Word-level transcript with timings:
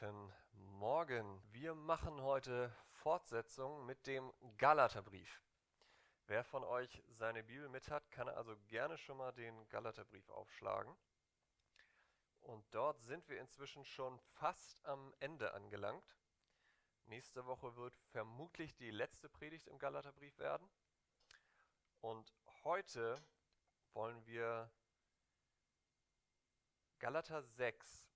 Guten 0.00 0.32
Morgen. 0.78 1.42
Wir 1.52 1.74
machen 1.74 2.22
heute 2.22 2.74
Fortsetzung 2.88 3.84
mit 3.84 4.06
dem 4.06 4.32
Galaterbrief. 4.56 5.42
Wer 6.26 6.42
von 6.42 6.64
euch 6.64 7.02
seine 7.10 7.42
Bibel 7.42 7.68
mit 7.68 7.90
hat, 7.90 8.10
kann 8.10 8.26
also 8.26 8.56
gerne 8.68 8.96
schon 8.96 9.18
mal 9.18 9.30
den 9.32 9.68
Galaterbrief 9.68 10.26
aufschlagen. 10.30 10.96
Und 12.40 12.64
dort 12.70 13.02
sind 13.02 13.28
wir 13.28 13.38
inzwischen 13.38 13.84
schon 13.84 14.18
fast 14.18 14.82
am 14.86 15.12
Ende 15.20 15.52
angelangt. 15.52 16.16
Nächste 17.04 17.44
Woche 17.44 17.76
wird 17.76 17.94
vermutlich 18.10 18.74
die 18.74 18.90
letzte 18.90 19.28
Predigt 19.28 19.66
im 19.66 19.78
Galaterbrief 19.78 20.38
werden. 20.38 20.66
Und 22.00 22.32
heute 22.64 23.22
wollen 23.92 24.24
wir 24.24 24.72
Galater 27.00 27.42
6 27.42 28.09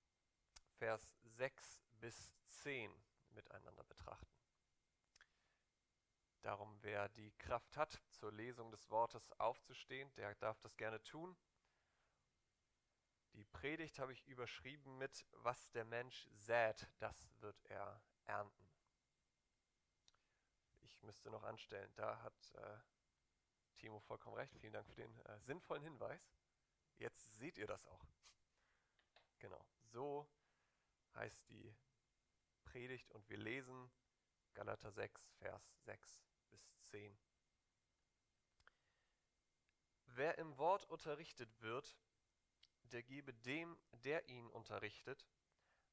Vers 0.77 1.17
6 1.23 1.81
bis 1.99 2.33
10 2.63 2.91
miteinander 3.31 3.83
betrachten. 3.83 4.35
Darum, 6.41 6.77
wer 6.81 7.09
die 7.09 7.31
Kraft 7.37 7.75
hat, 7.75 8.01
zur 8.11 8.31
Lesung 8.31 8.69
des 8.71 8.89
Wortes 8.91 9.31
aufzustehen, 9.39 10.13
der 10.15 10.35
darf 10.35 10.59
das 10.59 10.77
gerne 10.77 11.01
tun. 11.01 11.35
Die 13.33 13.45
Predigt 13.45 13.99
habe 13.99 14.13
ich 14.13 14.25
überschrieben 14.27 14.97
mit, 14.97 15.25
was 15.31 15.71
der 15.71 15.85
Mensch 15.85 16.27
sät, 16.31 16.87
das 16.99 17.29
wird 17.41 17.59
er 17.65 18.01
ernten. 18.25 18.69
Ich 20.83 21.01
müsste 21.01 21.29
noch 21.31 21.43
anstellen, 21.43 21.91
da 21.95 22.21
hat 22.21 22.53
äh, 22.53 22.77
Timo 23.77 23.99
vollkommen 23.99 24.35
recht. 24.35 24.55
Vielen 24.59 24.73
Dank 24.73 24.87
für 24.87 24.95
den 24.95 25.19
äh, 25.25 25.39
sinnvollen 25.39 25.83
Hinweis. 25.83 26.31
Jetzt 26.97 27.37
seht 27.37 27.57
ihr 27.57 27.67
das 27.67 27.85
auch. 27.87 28.05
Genau, 29.39 29.65
so 29.83 30.27
heißt 31.15 31.49
die 31.49 31.75
Predigt 32.63 33.11
und 33.11 33.27
wir 33.29 33.37
lesen 33.37 33.91
Galater 34.53 34.91
6, 34.91 35.33
Vers 35.39 35.83
6 35.85 36.23
bis 36.49 36.81
10. 36.83 37.17
Wer 40.05 40.37
im 40.37 40.57
Wort 40.57 40.85
unterrichtet 40.85 41.49
wird, 41.61 41.97
der 42.91 43.03
gebe 43.03 43.33
dem, 43.33 43.77
der 44.03 44.27
ihn 44.29 44.49
unterrichtet, 44.49 45.27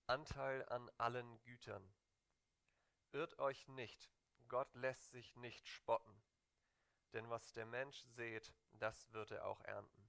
Anteil 0.07 0.69
an 0.69 0.91
allen 0.99 1.41
Gütern. 1.43 1.93
Irrt 3.13 3.39
euch 3.39 3.67
nicht, 3.69 4.11
Gott 4.49 4.73
lässt 4.75 5.11
sich 5.11 5.35
nicht 5.37 5.67
spotten, 5.67 6.23
denn 7.13 7.29
was 7.31 7.53
der 7.53 7.67
Mensch 7.67 7.99
sät, 8.15 8.53
das 8.73 9.13
wird 9.13 9.31
er 9.31 9.47
auch 9.47 9.61
ernten. 9.63 10.09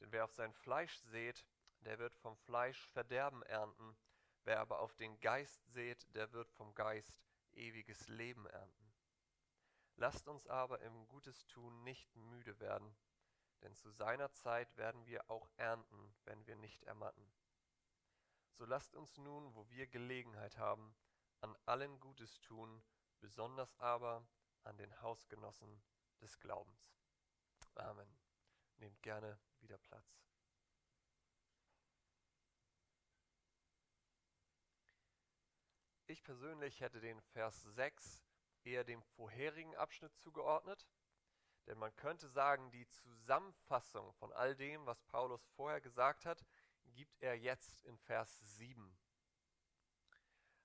Denn 0.00 0.12
wer 0.12 0.24
auf 0.24 0.32
sein 0.32 0.52
Fleisch 0.52 0.96
sät, 0.98 1.46
der 1.80 1.98
wird 1.98 2.14
vom 2.14 2.36
Fleisch 2.36 2.88
Verderben 2.88 3.42
ernten. 3.44 3.96
Wer 4.46 4.60
aber 4.60 4.78
auf 4.78 4.94
den 4.94 5.18
Geist 5.18 5.60
seht, 5.72 6.06
der 6.14 6.32
wird 6.32 6.48
vom 6.52 6.72
Geist 6.76 7.20
ewiges 7.54 8.06
Leben 8.06 8.46
ernten. 8.46 8.94
Lasst 9.96 10.28
uns 10.28 10.46
aber 10.46 10.80
im 10.82 11.08
Gutes 11.08 11.48
tun 11.48 11.82
nicht 11.82 12.14
müde 12.14 12.60
werden, 12.60 12.96
denn 13.62 13.74
zu 13.74 13.90
seiner 13.90 14.30
Zeit 14.30 14.76
werden 14.76 15.04
wir 15.04 15.28
auch 15.28 15.50
ernten, 15.56 16.14
wenn 16.26 16.46
wir 16.46 16.54
nicht 16.54 16.84
ermatten. 16.84 17.28
So 18.52 18.64
lasst 18.66 18.94
uns 18.94 19.16
nun, 19.16 19.52
wo 19.56 19.68
wir 19.68 19.88
Gelegenheit 19.88 20.56
haben, 20.58 20.94
an 21.40 21.56
allen 21.64 21.98
Gutes 21.98 22.40
tun, 22.40 22.84
besonders 23.18 23.76
aber 23.80 24.28
an 24.62 24.76
den 24.76 25.00
Hausgenossen 25.02 25.82
des 26.20 26.38
Glaubens. 26.38 26.94
Amen. 27.74 28.16
Nehmt 28.76 29.02
gerne 29.02 29.40
wieder 29.58 29.78
Platz. 29.78 30.25
Ich 36.08 36.22
persönlich 36.22 36.80
hätte 36.80 37.00
den 37.00 37.20
Vers 37.20 37.62
6 37.74 38.22
eher 38.62 38.84
dem 38.84 39.02
vorherigen 39.02 39.74
Abschnitt 39.74 40.14
zugeordnet, 40.16 40.86
denn 41.66 41.78
man 41.78 41.94
könnte 41.96 42.28
sagen, 42.28 42.70
die 42.70 42.86
Zusammenfassung 42.86 44.12
von 44.14 44.32
all 44.32 44.54
dem, 44.54 44.86
was 44.86 45.02
Paulus 45.02 45.44
vorher 45.56 45.80
gesagt 45.80 46.24
hat, 46.24 46.44
gibt 46.94 47.20
er 47.20 47.34
jetzt 47.34 47.82
in 47.82 47.98
Vers 47.98 48.38
7. 48.56 48.96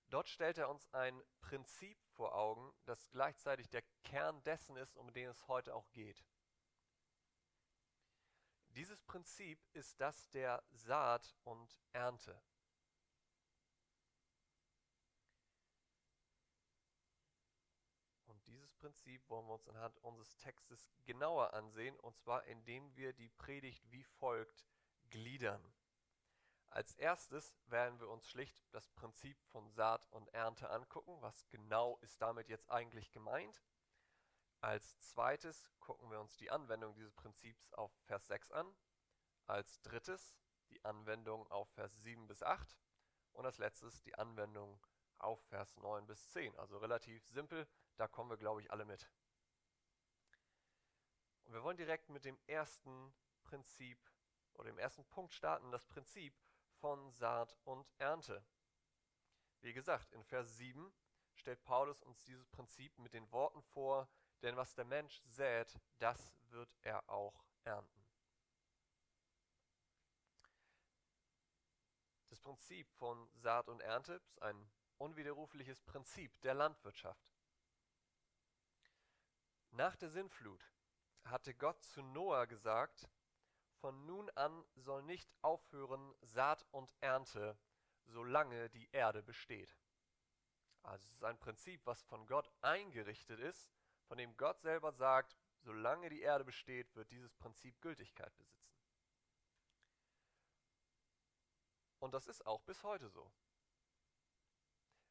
Dort 0.10 0.30
stellt 0.30 0.60
er 0.60 0.70
uns 0.70 0.94
ein 0.94 1.24
Prinzip 1.40 1.98
vor 2.16 2.36
Augen, 2.36 2.72
das 2.86 3.10
gleichzeitig 3.10 3.68
der 3.70 3.82
Kern 4.04 4.44
dessen 4.44 4.78
ist, 4.78 4.96
um 4.96 5.12
den 5.12 5.30
es 5.30 5.48
heute 5.48 5.74
auch 5.74 5.90
geht. 5.92 6.24
Dieses 8.76 9.02
Prinzip 9.02 9.60
ist 9.74 10.00
das 10.00 10.30
der 10.30 10.64
Saat 10.70 11.36
und 11.44 11.82
Ernte. 11.94 12.40
Prinzip 18.82 19.30
wollen 19.30 19.46
wir 19.46 19.54
uns 19.54 19.68
anhand 19.68 19.96
unseres 20.00 20.36
Textes 20.38 20.90
genauer 21.06 21.54
ansehen, 21.54 21.96
und 22.00 22.18
zwar 22.18 22.44
indem 22.46 22.96
wir 22.96 23.14
die 23.14 23.30
Predigt 23.30 23.92
wie 23.92 24.04
folgt 24.04 24.66
gliedern. 25.12 25.62
Als 26.70 26.96
erstes 26.96 27.56
werden 27.68 28.00
wir 28.00 28.10
uns 28.10 28.28
schlicht 28.28 28.66
das 28.72 28.90
Prinzip 28.90 29.40
von 29.52 29.70
Saat 29.70 30.08
und 30.12 30.34
Ernte 30.34 30.72
angucken. 30.72 31.22
Was 31.22 31.48
genau 31.50 32.00
ist 32.00 32.20
damit 32.24 32.50
jetzt 32.50 32.72
eigentlich 32.72 33.12
gemeint? 33.12 33.62
Als 34.62 35.00
zweites 35.02 35.70
gucken 35.80 36.10
wir 36.10 36.20
uns 36.20 36.36
die 36.38 36.50
Anwendung 36.50 36.96
dieses 36.96 37.14
Prinzips 37.14 37.72
auf 37.74 37.92
Vers 38.06 38.26
6 38.28 38.52
an. 38.52 38.76
Als 39.46 39.80
drittes 39.82 40.36
die 40.70 40.84
Anwendung 40.84 41.46
auf 41.52 41.70
Vers 41.74 42.02
7 42.02 42.26
bis 42.26 42.42
8. 42.42 42.76
Und 43.34 43.46
als 43.46 43.60
letztes 43.60 44.02
die 44.02 44.16
Anwendung 44.16 44.84
auf 45.20 45.40
Vers 45.50 45.78
9 45.78 46.08
bis 46.08 46.30
10. 46.30 46.58
Also 46.58 46.80
relativ 46.80 47.28
simpel, 47.28 47.68
da 48.02 48.08
kommen 48.08 48.32
wir, 48.32 48.38
glaube 48.38 48.62
ich, 48.62 48.72
alle 48.72 48.84
mit. 48.84 49.08
Und 51.44 51.54
wir 51.54 51.62
wollen 51.62 51.78
direkt 51.78 52.10
mit 52.10 52.26
dem 52.26 52.36
ersten 52.48 53.14
Prinzip 53.44 54.00
oder 54.56 54.72
dem 54.72 54.80
ersten 54.80 55.06
Punkt 55.06 55.36
starten, 55.36 55.72
das 55.72 55.86
Prinzip 55.86 56.36
von 56.80 57.12
Saat 57.12 57.56
und 57.64 57.88
Ernte. 58.00 58.44
Wie 59.60 59.72
gesagt, 59.72 60.12
in 60.14 60.24
Vers 60.24 60.58
7 60.58 60.92
stellt 61.36 61.64
Paulus 61.64 62.02
uns 62.02 62.24
dieses 62.24 62.48
Prinzip 62.48 62.98
mit 62.98 63.14
den 63.14 63.32
Worten 63.32 63.62
vor, 63.62 64.10
denn 64.42 64.56
was 64.56 64.74
der 64.74 64.86
Mensch 64.86 65.22
sät, 65.24 65.80
das 66.00 66.34
wird 66.50 66.76
er 66.82 67.08
auch 67.08 67.46
ernten. 67.66 68.04
Das 72.30 72.42
Prinzip 72.42 72.90
von 72.94 73.30
Saat 73.36 73.68
und 73.68 73.80
Ernte 73.82 74.14
ist 74.14 74.42
ein 74.42 74.72
unwiderrufliches 74.98 75.84
Prinzip 75.84 76.42
der 76.42 76.56
Landwirtschaft. 76.56 77.31
Nach 79.72 79.96
der 79.96 80.10
Sintflut 80.10 80.62
hatte 81.24 81.56
Gott 81.56 81.82
zu 81.82 82.02
Noah 82.02 82.46
gesagt, 82.46 83.08
von 83.80 84.06
nun 84.06 84.30
an 84.32 84.66
soll 84.76 85.02
nicht 85.04 85.34
aufhören 85.42 86.14
Saat 86.22 86.66
und 86.72 86.94
Ernte, 87.00 87.58
solange 88.06 88.70
die 88.70 88.90
Erde 88.92 89.24
besteht. 89.24 89.76
Also 90.84 91.06
es 91.06 91.14
ist 91.14 91.24
ein 91.24 91.40
Prinzip, 91.40 91.86
was 91.86 92.04
von 92.04 92.28
Gott 92.28 92.52
eingerichtet 92.62 93.40
ist, 93.40 93.72
von 94.08 94.18
dem 94.18 94.36
Gott 94.36 94.60
selber 94.60 94.92
sagt, 94.92 95.38
solange 95.60 96.10
die 96.10 96.22
Erde 96.22 96.44
besteht, 96.44 96.94
wird 96.96 97.10
dieses 97.12 97.34
Prinzip 97.36 97.80
Gültigkeit 97.82 98.36
besitzen. 98.38 98.76
Und 102.00 102.14
das 102.14 102.28
ist 102.28 102.46
auch 102.46 102.62
bis 102.64 102.84
heute 102.84 103.10
so. 103.10 103.32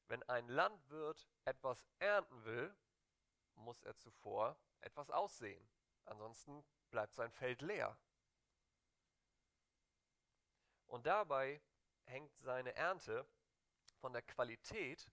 Wenn 0.09 0.23
ein 0.25 0.49
Landwirt 0.49 1.29
etwas 1.45 1.87
ernten 2.01 2.45
will, 2.45 2.77
muss 3.61 3.83
er 3.83 3.97
zuvor 3.97 4.57
etwas 4.81 5.11
aussehen. 5.11 5.69
Ansonsten 6.05 6.65
bleibt 6.91 7.15
sein 7.15 7.31
Feld 7.31 7.63
leer. 7.63 7.97
Und 10.87 11.07
dabei 11.07 11.63
hängt 12.05 12.37
seine 12.37 12.75
Ernte 12.75 13.27
von 14.01 14.13
der 14.13 14.23
Qualität, 14.23 15.11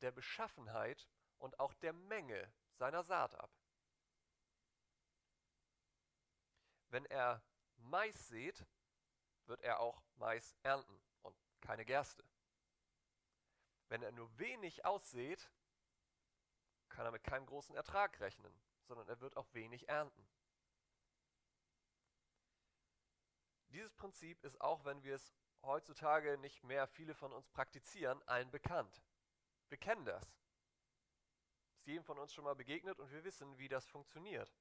der 0.00 0.10
Beschaffenheit 0.10 1.08
und 1.38 1.60
auch 1.60 1.74
der 1.74 1.92
Menge 1.92 2.52
seiner 2.74 3.04
Saat 3.04 3.34
ab. 3.36 3.50
Wenn 6.88 7.06
er 7.06 7.42
Mais 7.76 8.28
sät, 8.28 8.66
wird 9.46 9.60
er 9.62 9.80
auch 9.80 10.02
Mais 10.16 10.56
ernten 10.62 11.00
und 11.22 11.36
keine 11.60 11.84
Gerste. 11.84 12.24
Wenn 13.88 14.02
er 14.02 14.12
nur 14.12 14.36
wenig 14.38 14.84
aussät, 14.84 15.50
kann 16.92 17.06
er 17.06 17.12
mit 17.12 17.24
keinem 17.24 17.46
großen 17.46 17.74
Ertrag 17.74 18.20
rechnen, 18.20 18.54
sondern 18.84 19.08
er 19.08 19.20
wird 19.20 19.36
auch 19.36 19.52
wenig 19.54 19.88
ernten. 19.88 20.26
Dieses 23.70 23.94
Prinzip 23.94 24.44
ist 24.44 24.60
auch, 24.60 24.84
wenn 24.84 25.02
wir 25.02 25.14
es 25.14 25.32
heutzutage 25.62 26.36
nicht 26.38 26.62
mehr 26.62 26.86
viele 26.86 27.14
von 27.14 27.32
uns 27.32 27.48
praktizieren, 27.48 28.22
allen 28.28 28.50
bekannt. 28.50 29.02
Wir 29.68 29.78
kennen 29.78 30.04
das. 30.04 30.22
Ist 31.76 31.86
jedem 31.86 32.04
von 32.04 32.18
uns 32.18 32.34
schon 32.34 32.44
mal 32.44 32.54
begegnet 32.54 32.98
und 32.98 33.10
wir 33.10 33.24
wissen, 33.24 33.56
wie 33.58 33.68
das 33.68 33.86
funktioniert. 33.86 34.54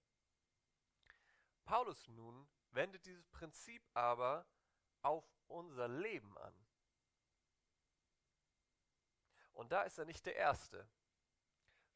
Paulus 1.65 2.07
nun 2.07 2.47
wendet 2.71 3.05
dieses 3.05 3.27
Prinzip 3.27 3.85
aber 3.93 4.47
auf 5.01 5.25
unser 5.47 5.87
Leben 5.87 6.37
an. 6.37 6.55
Und 9.53 9.71
da 9.71 9.83
ist 9.83 9.97
er 9.97 10.05
nicht 10.05 10.25
der 10.25 10.35
Erste. 10.35 10.87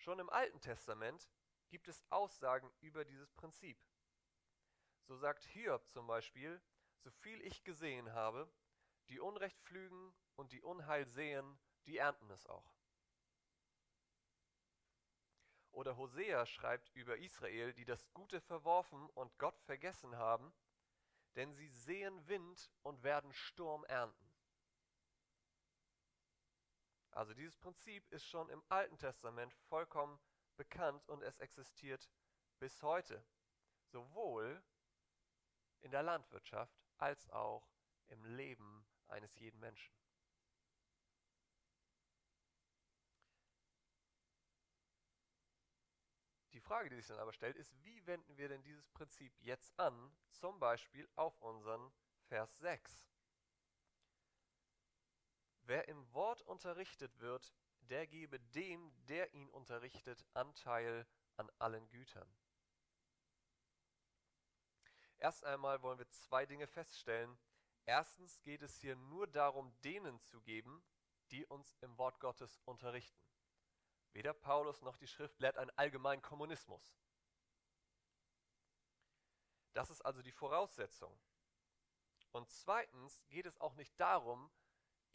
Schon 0.05 0.19
im 0.19 0.29
Alten 0.29 0.61
Testament 0.61 1.27
gibt 1.67 1.87
es 1.87 2.05
Aussagen 2.11 2.71
über 2.79 3.05
dieses 3.05 3.31
Prinzip. 3.31 3.83
So 5.07 5.15
sagt 5.15 5.43
Hiob 5.45 5.89
zum 5.89 6.05
Beispiel, 6.05 6.61
so 6.99 7.09
viel 7.09 7.41
ich 7.41 7.63
gesehen 7.63 8.13
habe, 8.13 8.47
die 9.09 9.19
Unrecht 9.19 9.59
pflügen 9.63 10.13
und 10.35 10.51
die 10.51 10.61
Unheil 10.61 11.07
sehen, 11.07 11.57
die 11.87 11.97
ernten 11.97 12.29
es 12.29 12.45
auch. 12.45 12.71
Oder 15.71 15.97
Hosea 15.97 16.45
schreibt 16.45 16.91
über 16.93 17.17
Israel, 17.17 17.73
die 17.73 17.85
das 17.85 18.07
Gute 18.13 18.41
verworfen 18.41 19.09
und 19.09 19.35
Gott 19.39 19.59
vergessen 19.61 20.17
haben, 20.17 20.53
denn 21.35 21.51
sie 21.55 21.69
sehen 21.69 22.27
Wind 22.27 22.71
und 22.83 23.01
werden 23.01 23.33
Sturm 23.33 23.83
ernten. 23.85 24.24
Also 27.15 27.33
dieses 27.33 27.55
Prinzip 27.55 28.05
ist 28.11 28.25
schon 28.25 28.49
im 28.49 28.61
Alten 28.67 28.97
Testament 28.97 29.53
vollkommen 29.69 30.19
bekannt 30.57 31.07
und 31.07 31.23
es 31.23 31.39
existiert 31.39 32.09
bis 32.59 32.83
heute, 32.83 33.25
sowohl 33.85 34.61
in 35.79 35.91
der 35.91 36.03
Landwirtschaft 36.03 36.77
als 36.97 37.29
auch 37.29 37.71
im 38.07 38.25
Leben 38.25 38.85
eines 39.07 39.33
jeden 39.39 39.61
Menschen. 39.61 39.95
Die 46.51 46.59
Frage, 46.59 46.89
die 46.89 46.97
sich 46.97 47.07
dann 47.07 47.19
aber 47.19 47.31
stellt, 47.31 47.55
ist, 47.55 47.73
wie 47.85 48.05
wenden 48.05 48.37
wir 48.37 48.49
denn 48.49 48.61
dieses 48.61 48.89
Prinzip 48.89 49.33
jetzt 49.39 49.79
an, 49.79 50.13
zum 50.31 50.59
Beispiel 50.59 51.07
auf 51.15 51.39
unseren 51.41 51.93
Vers 52.27 52.57
6? 52.57 53.14
Wer 55.65 55.87
im 55.87 56.13
Wort 56.13 56.41
unterrichtet 56.43 57.19
wird, 57.19 57.51
der 57.81 58.05
gebe 58.05 58.39
dem, 58.39 58.91
der 59.07 59.33
ihn 59.33 59.49
unterrichtet, 59.49 60.23
Anteil 60.33 61.07
an 61.37 61.51
allen 61.57 61.87
Gütern. 61.89 62.27
Erst 65.17 65.43
einmal 65.43 65.81
wollen 65.81 65.97
wir 65.97 66.09
zwei 66.09 66.45
Dinge 66.45 66.67
feststellen. 66.67 67.37
Erstens 67.85 68.41
geht 68.43 68.61
es 68.61 68.77
hier 68.77 68.95
nur 68.95 69.27
darum, 69.27 69.73
denen 69.83 70.19
zu 70.21 70.39
geben, 70.41 70.83
die 71.31 71.45
uns 71.45 71.75
im 71.81 71.97
Wort 71.97 72.19
Gottes 72.19 72.59
unterrichten. 72.65 73.27
Weder 74.13 74.33
Paulus 74.33 74.83
noch 74.83 74.97
die 74.97 75.07
Schrift 75.07 75.39
lehrt 75.39 75.57
einen 75.57 75.71
allgemeinen 75.71 76.21
Kommunismus. 76.21 76.95
Das 79.73 79.89
ist 79.89 80.01
also 80.01 80.21
die 80.21 80.31
Voraussetzung. 80.31 81.19
Und 82.31 82.49
zweitens 82.49 83.25
geht 83.29 83.45
es 83.45 83.59
auch 83.59 83.73
nicht 83.75 83.99
darum, 83.99 84.51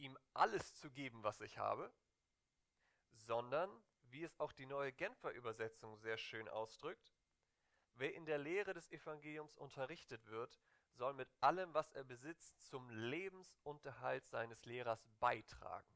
ihm 0.01 0.17
alles 0.33 0.75
zu 0.75 0.89
geben, 0.91 1.23
was 1.23 1.41
ich 1.41 1.57
habe, 1.57 1.91
sondern, 3.13 3.69
wie 4.09 4.23
es 4.23 4.39
auch 4.39 4.51
die 4.51 4.65
neue 4.65 4.91
Genfer 4.91 5.31
Übersetzung 5.31 5.95
sehr 5.97 6.17
schön 6.17 6.49
ausdrückt, 6.49 7.13
wer 7.93 8.13
in 8.13 8.25
der 8.25 8.39
Lehre 8.39 8.73
des 8.73 8.91
Evangeliums 8.91 9.55
unterrichtet 9.57 10.25
wird, 10.27 10.59
soll 10.93 11.13
mit 11.13 11.29
allem, 11.39 11.73
was 11.73 11.91
er 11.93 12.03
besitzt, 12.03 12.61
zum 12.67 12.89
Lebensunterhalt 12.89 14.27
seines 14.27 14.65
Lehrers 14.65 15.07
beitragen. 15.19 15.95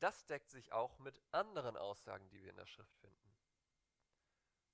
Das 0.00 0.26
deckt 0.26 0.50
sich 0.50 0.72
auch 0.72 0.98
mit 0.98 1.20
anderen 1.30 1.76
Aussagen, 1.76 2.28
die 2.30 2.42
wir 2.42 2.50
in 2.50 2.56
der 2.56 2.66
Schrift 2.66 2.96
finden. 2.96 3.16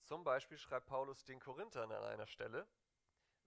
Zum 0.05 0.25
Beispiel 0.25 0.59
schreibt 0.59 0.87
Paulus 0.87 1.25
den 1.25 1.41
Korinthern 1.41 1.93
an 1.93 2.05
einer 2.05 2.27
Stelle, 2.27 2.67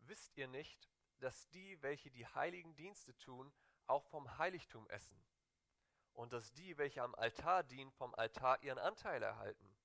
Wisst 0.08 0.38
ihr 0.38 0.48
nicht, 0.48 0.88
dass 1.20 1.50
die, 1.50 1.82
welche 1.82 2.12
die 2.12 2.28
heiligen 2.28 2.76
Dienste 2.76 3.18
tun, 3.18 3.52
auch 3.88 4.06
vom 4.06 4.38
Heiligtum 4.38 4.88
essen? 4.90 5.24
Und 6.14 6.34
dass 6.34 6.52
die, 6.54 6.78
welche 6.78 7.04
am 7.04 7.16
Altar 7.16 7.64
dienen, 7.64 7.92
vom 7.92 8.16
Altar 8.16 8.62
ihren 8.64 8.80
Anteil 8.80 9.22
erhalten? 9.22 9.76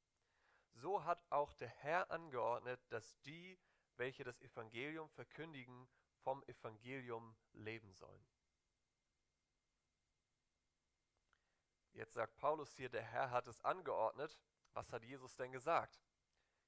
So 0.73 1.05
hat 1.05 1.25
auch 1.31 1.53
der 1.55 1.69
Herr 1.69 2.11
angeordnet, 2.11 2.81
dass 2.91 3.21
die, 3.23 3.59
welche 3.97 4.25
das 4.25 4.41
Evangelium 4.41 5.09
verkündigen, 5.11 5.89
vom 6.23 6.43
Evangelium 6.45 7.37
leben 7.53 7.93
sollen. 7.93 8.25
Jetzt 11.93 12.15
sagt 12.15 12.37
Paulus 12.37 12.75
hier, 12.77 12.89
der 12.89 13.03
Herr 13.03 13.31
hat 13.31 13.47
es 13.47 13.61
angeordnet. 13.63 14.39
Was 14.73 14.93
hat 14.93 15.03
Jesus 15.03 15.35
denn 15.37 15.53
gesagt? 15.53 16.01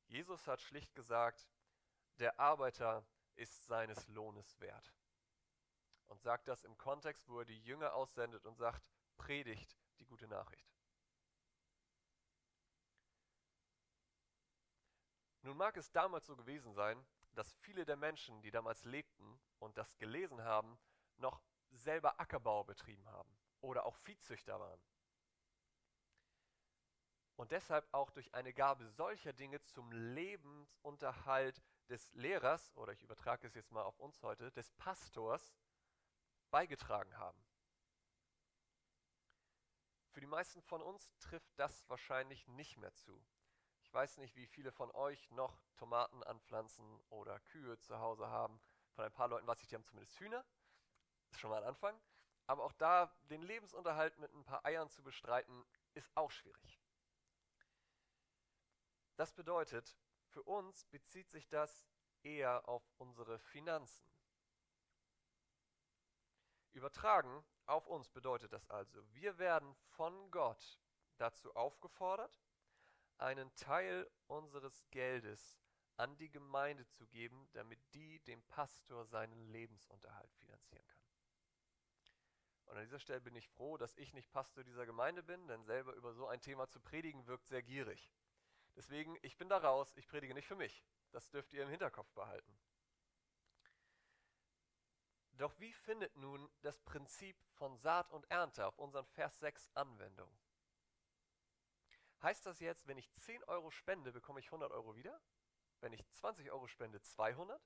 Jesus 0.08 0.46
hat 0.46 0.60
schlicht 0.60 0.94
gesagt, 0.94 1.48
der 2.18 2.38
Arbeiter 2.40 3.06
ist 3.36 3.66
seines 3.66 4.08
Lohnes 4.08 4.60
wert. 4.60 4.92
Und 6.08 6.22
sagt 6.22 6.48
das 6.48 6.64
im 6.64 6.76
Kontext, 6.76 7.28
wo 7.28 7.40
er 7.40 7.44
die 7.44 7.60
Jünger 7.60 7.94
aussendet 7.94 8.44
und 8.44 8.56
sagt, 8.56 8.82
predigt 9.16 9.76
die 9.98 10.06
gute 10.06 10.28
Nachricht. 10.28 10.72
Nun 15.42 15.56
mag 15.56 15.76
es 15.76 15.90
damals 15.90 16.26
so 16.26 16.36
gewesen 16.36 16.72
sein, 16.74 17.04
dass 17.34 17.54
viele 17.54 17.84
der 17.84 17.96
Menschen, 17.96 18.42
die 18.42 18.50
damals 18.50 18.84
lebten 18.84 19.40
und 19.58 19.76
das 19.78 19.96
gelesen 19.98 20.42
haben, 20.44 20.78
noch 21.16 21.42
selber 21.70 22.20
Ackerbau 22.20 22.62
betrieben 22.64 23.08
haben 23.08 23.34
oder 23.60 23.86
auch 23.86 23.96
Viehzüchter 23.96 24.60
waren 24.60 24.82
und 27.42 27.50
deshalb 27.50 27.92
auch 27.92 28.12
durch 28.12 28.32
eine 28.34 28.54
Gabe 28.54 28.86
solcher 28.86 29.32
Dinge 29.32 29.60
zum 29.62 29.90
Lebensunterhalt 29.90 31.60
des 31.88 32.12
Lehrers, 32.12 32.70
oder 32.76 32.92
ich 32.92 33.02
übertrage 33.02 33.48
es 33.48 33.54
jetzt 33.54 33.72
mal 33.72 33.82
auf 33.82 33.98
uns 33.98 34.22
heute, 34.22 34.52
des 34.52 34.70
Pastors 34.70 35.52
beigetragen 36.52 37.18
haben. 37.18 37.44
Für 40.12 40.20
die 40.20 40.28
meisten 40.28 40.62
von 40.62 40.82
uns 40.82 41.12
trifft 41.18 41.50
das 41.56 41.88
wahrscheinlich 41.88 42.46
nicht 42.46 42.76
mehr 42.76 42.94
zu. 42.94 43.20
Ich 43.80 43.92
weiß 43.92 44.18
nicht, 44.18 44.36
wie 44.36 44.46
viele 44.46 44.70
von 44.70 44.92
euch 44.92 45.28
noch 45.32 45.64
Tomaten 45.74 46.22
anpflanzen 46.22 47.02
oder 47.08 47.40
Kühe 47.40 47.76
zu 47.80 47.98
Hause 47.98 48.28
haben. 48.28 48.60
Von 48.92 49.04
ein 49.04 49.12
paar 49.12 49.26
Leuten 49.26 49.48
weiß 49.48 49.60
ich, 49.62 49.66
die 49.66 49.74
haben 49.74 49.82
zumindest 49.82 50.16
Hühner. 50.20 50.44
Das 51.24 51.38
ist 51.38 51.40
schon 51.40 51.50
mal 51.50 51.60
ein 51.60 51.68
Anfang. 51.68 52.00
Aber 52.46 52.62
auch 52.62 52.72
da 52.74 53.12
den 53.22 53.42
Lebensunterhalt 53.42 54.16
mit 54.20 54.32
ein 54.32 54.44
paar 54.44 54.64
Eiern 54.64 54.90
zu 54.90 55.02
bestreiten, 55.02 55.66
ist 55.94 56.16
auch 56.16 56.30
schwierig. 56.30 56.81
Das 59.16 59.32
bedeutet, 59.32 59.96
für 60.26 60.42
uns 60.42 60.84
bezieht 60.86 61.30
sich 61.30 61.48
das 61.48 61.86
eher 62.22 62.68
auf 62.68 62.82
unsere 62.98 63.38
Finanzen. 63.38 64.06
Übertragen 66.72 67.44
auf 67.66 67.86
uns 67.86 68.08
bedeutet 68.08 68.52
das 68.52 68.68
also, 68.70 69.02
wir 69.12 69.38
werden 69.38 69.74
von 69.96 70.30
Gott 70.30 70.80
dazu 71.18 71.54
aufgefordert, 71.54 72.42
einen 73.18 73.54
Teil 73.54 74.10
unseres 74.26 74.82
Geldes 74.90 75.60
an 75.96 76.16
die 76.16 76.30
Gemeinde 76.30 76.86
zu 76.88 77.06
geben, 77.06 77.48
damit 77.52 77.78
die 77.94 78.18
dem 78.20 78.42
Pastor 78.44 79.04
seinen 79.04 79.46
Lebensunterhalt 79.48 80.32
finanzieren 80.34 80.84
kann. 80.86 81.02
Und 82.64 82.78
an 82.78 82.84
dieser 82.84 82.98
Stelle 82.98 83.20
bin 83.20 83.36
ich 83.36 83.48
froh, 83.48 83.76
dass 83.76 83.96
ich 83.96 84.14
nicht 84.14 84.32
Pastor 84.32 84.64
dieser 84.64 84.86
Gemeinde 84.86 85.22
bin, 85.22 85.46
denn 85.46 85.62
selber 85.64 85.92
über 85.92 86.14
so 86.14 86.26
ein 86.26 86.40
Thema 86.40 86.66
zu 86.68 86.80
predigen 86.80 87.26
wirkt 87.26 87.46
sehr 87.46 87.62
gierig. 87.62 88.10
Deswegen, 88.76 89.18
ich 89.22 89.36
bin 89.36 89.48
da 89.48 89.58
raus, 89.58 89.92
ich 89.96 90.06
predige 90.06 90.34
nicht 90.34 90.46
für 90.46 90.56
mich. 90.56 90.84
Das 91.10 91.28
dürft 91.30 91.52
ihr 91.52 91.62
im 91.62 91.68
Hinterkopf 91.68 92.10
behalten. 92.12 92.58
Doch 95.32 95.58
wie 95.58 95.72
findet 95.72 96.14
nun 96.16 96.50
das 96.60 96.78
Prinzip 96.80 97.36
von 97.54 97.76
Saat 97.76 98.10
und 98.10 98.30
Ernte 98.30 98.66
auf 98.66 98.78
unseren 98.78 99.06
Vers 99.06 99.38
6 99.40 99.70
Anwendung? 99.74 100.30
Heißt 102.22 102.46
das 102.46 102.60
jetzt, 102.60 102.86
wenn 102.86 102.98
ich 102.98 103.10
10 103.12 103.42
Euro 103.44 103.70
spende, 103.70 104.12
bekomme 104.12 104.40
ich 104.40 104.46
100 104.46 104.70
Euro 104.70 104.94
wieder? 104.94 105.20
Wenn 105.80 105.92
ich 105.92 106.06
20 106.08 106.52
Euro 106.52 106.68
spende, 106.68 107.00
200? 107.00 107.60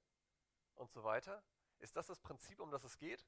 Und 0.76 0.90
so 0.90 1.04
weiter? 1.04 1.42
Ist 1.78 1.96
das 1.96 2.06
das 2.06 2.20
Prinzip, 2.20 2.60
um 2.60 2.70
das 2.70 2.84
es 2.84 2.96
geht? 2.96 3.26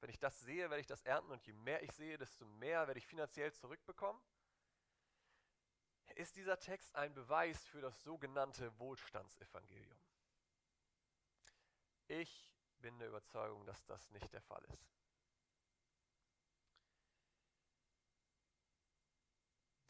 Wenn 0.00 0.10
ich 0.10 0.18
das 0.18 0.38
sehe, 0.40 0.70
werde 0.70 0.80
ich 0.80 0.86
das 0.86 1.02
ernten 1.02 1.32
und 1.32 1.44
je 1.44 1.52
mehr 1.52 1.82
ich 1.82 1.92
sehe, 1.92 2.16
desto 2.16 2.44
mehr 2.44 2.86
werde 2.86 2.98
ich 2.98 3.06
finanziell 3.06 3.52
zurückbekommen? 3.52 4.22
Ist 6.16 6.36
dieser 6.36 6.58
Text 6.58 6.94
ein 6.96 7.14
Beweis 7.14 7.66
für 7.66 7.80
das 7.80 8.02
sogenannte 8.02 8.78
Wohlstandsevangelium. 8.78 9.98
Ich 12.08 12.50
bin 12.78 12.98
der 12.98 13.08
Überzeugung, 13.08 13.64
dass 13.66 13.84
das 13.84 14.10
nicht 14.10 14.32
der 14.32 14.42
Fall 14.42 14.64
ist. 14.64 14.90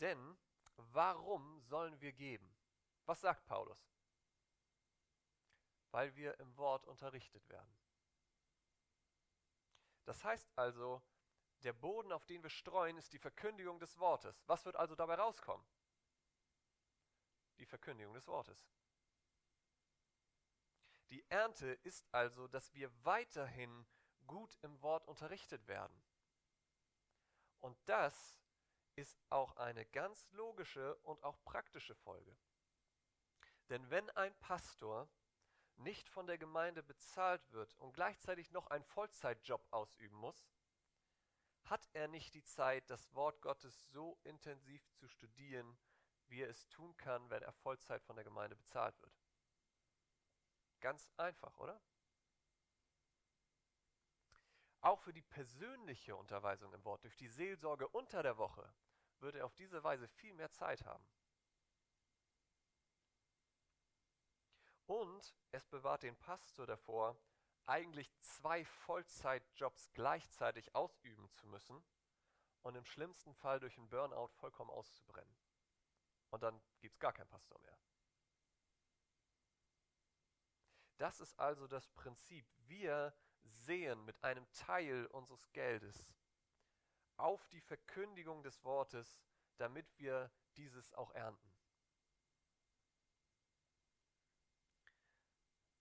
Denn 0.01 0.39
warum 0.77 1.61
sollen 1.61 2.01
wir 2.01 2.13
geben? 2.13 2.55
Was 3.05 3.21
sagt 3.21 3.45
Paulus? 3.47 3.91
Weil 5.91 6.15
wir 6.17 6.39
im 6.41 6.57
Wort 6.57 6.87
unterrichtet 6.87 7.49
werden. 7.49 7.75
Das 10.05 10.25
heißt 10.25 10.51
also, 10.57 11.03
der 11.63 11.73
Boden, 11.73 12.13
auf 12.13 12.25
den 12.25 12.43
wir 12.43 12.51
streuen, 12.51 12.97
ist 12.97 13.13
die 13.13 13.19
Verkündigung 13.19 13.79
des 13.79 13.99
Wortes. 13.99 14.43
Was 14.47 14.65
wird 14.65 14.77
also 14.77 14.95
dabei 14.95 15.17
rauskommen? 15.17 15.67
Die 17.61 17.67
Verkündigung 17.67 18.15
des 18.15 18.27
Wortes. 18.27 18.67
Die 21.11 21.25
Ernte 21.29 21.73
ist 21.83 22.07
also, 22.13 22.49
dass 22.49 22.73
wir 22.75 22.91
weiterhin 23.05 23.87
gut 24.27 24.57
im 24.63 24.81
Wort 24.83 25.07
unterrichtet 25.07 25.67
werden. 25.69 26.03
Und 27.61 27.77
das 27.85 28.41
ist 28.97 29.21
auch 29.29 29.57
eine 29.57 29.85
ganz 29.87 30.31
logische 30.33 30.95
und 31.03 31.23
auch 31.23 31.43
praktische 31.45 31.95
Folge. 31.95 32.37
Denn 33.69 33.89
wenn 33.91 34.09
ein 34.11 34.35
Pastor 34.39 35.09
nicht 35.77 36.09
von 36.09 36.27
der 36.27 36.39
Gemeinde 36.39 36.83
bezahlt 36.83 37.51
wird 37.53 37.75
und 37.79 37.93
gleichzeitig 37.93 38.51
noch 38.53 38.69
einen 38.69 38.85
Vollzeitjob 38.85 39.67
ausüben 39.71 40.17
muss, 40.17 40.49
hat 41.65 41.89
er 41.93 42.09
nicht 42.09 42.35
die 42.35 42.45
Zeit, 42.45 42.89
das 42.91 43.15
Wort 43.15 43.41
Gottes 43.43 43.91
so 43.91 44.19
intensiv 44.25 44.83
zu 44.95 45.09
studieren, 45.09 45.79
wie 46.31 46.43
er 46.43 46.49
es 46.49 46.69
tun 46.69 46.97
kann, 46.97 47.29
wenn 47.31 47.43
er 47.43 47.53
Vollzeit 47.53 48.03
von 48.03 48.17
der 48.17 48.25
Gemeinde 48.25 48.57
bezahlt 48.57 48.99
wird. 49.03 49.13
Ganz 50.81 51.11
einfach, 51.17 51.57
oder? 51.59 51.81
Auch 54.81 55.01
für 55.01 55.13
die 55.13 55.23
persönliche 55.23 56.17
Unterweisung 56.17 56.73
im 56.73 56.85
Wort 56.85 57.05
durch 57.05 57.17
die 57.17 57.29
Seelsorge 57.29 57.87
unter 57.89 58.23
der 58.23 58.39
Woche 58.39 58.73
würde 59.19 59.41
er 59.41 59.45
auf 59.45 59.55
diese 59.55 59.85
Weise 59.85 60.09
viel 60.09 60.33
mehr 60.33 60.51
Zeit 60.51 60.85
haben. 60.87 61.05
Und 64.87 65.37
es 65.53 65.67
bewahrt 65.67 66.03
den 66.03 66.17
Pastor 66.17 66.67
davor, 66.67 67.17
eigentlich 67.67 68.11
zwei 68.21 68.65
Vollzeitjobs 68.65 69.93
gleichzeitig 69.93 70.75
ausüben 70.75 71.31
zu 71.31 71.47
müssen 71.47 71.85
und 72.63 72.75
im 72.75 72.85
schlimmsten 72.85 73.35
Fall 73.35 73.61
durch 73.61 73.77
einen 73.77 73.89
Burnout 73.89 74.31
vollkommen 74.39 74.71
auszubrennen. 74.71 75.33
Und 76.31 76.43
dann 76.43 76.61
gibt 76.81 76.95
es 76.95 77.01
gar 77.01 77.13
keinen 77.13 77.29
Pastor 77.29 77.61
mehr. 77.61 77.79
Das 80.97 81.21
ist 81.21 81.39
also 81.39 81.67
das 81.67 81.89
Prinzip. 81.91 82.47
Wir 82.67 83.15
sehen 83.43 84.05
mit 84.05 84.23
einem 84.23 84.51
Teil 84.53 85.07
unseres 85.07 85.51
Geldes 85.53 86.13
auf 87.17 87.47
die 87.49 87.61
Verkündigung 87.61 88.43
des 88.43 88.63
Wortes, 88.65 89.19
damit 89.57 89.87
wir 89.99 90.31
dieses 90.57 90.93
auch 90.95 91.11
ernten. 91.13 91.53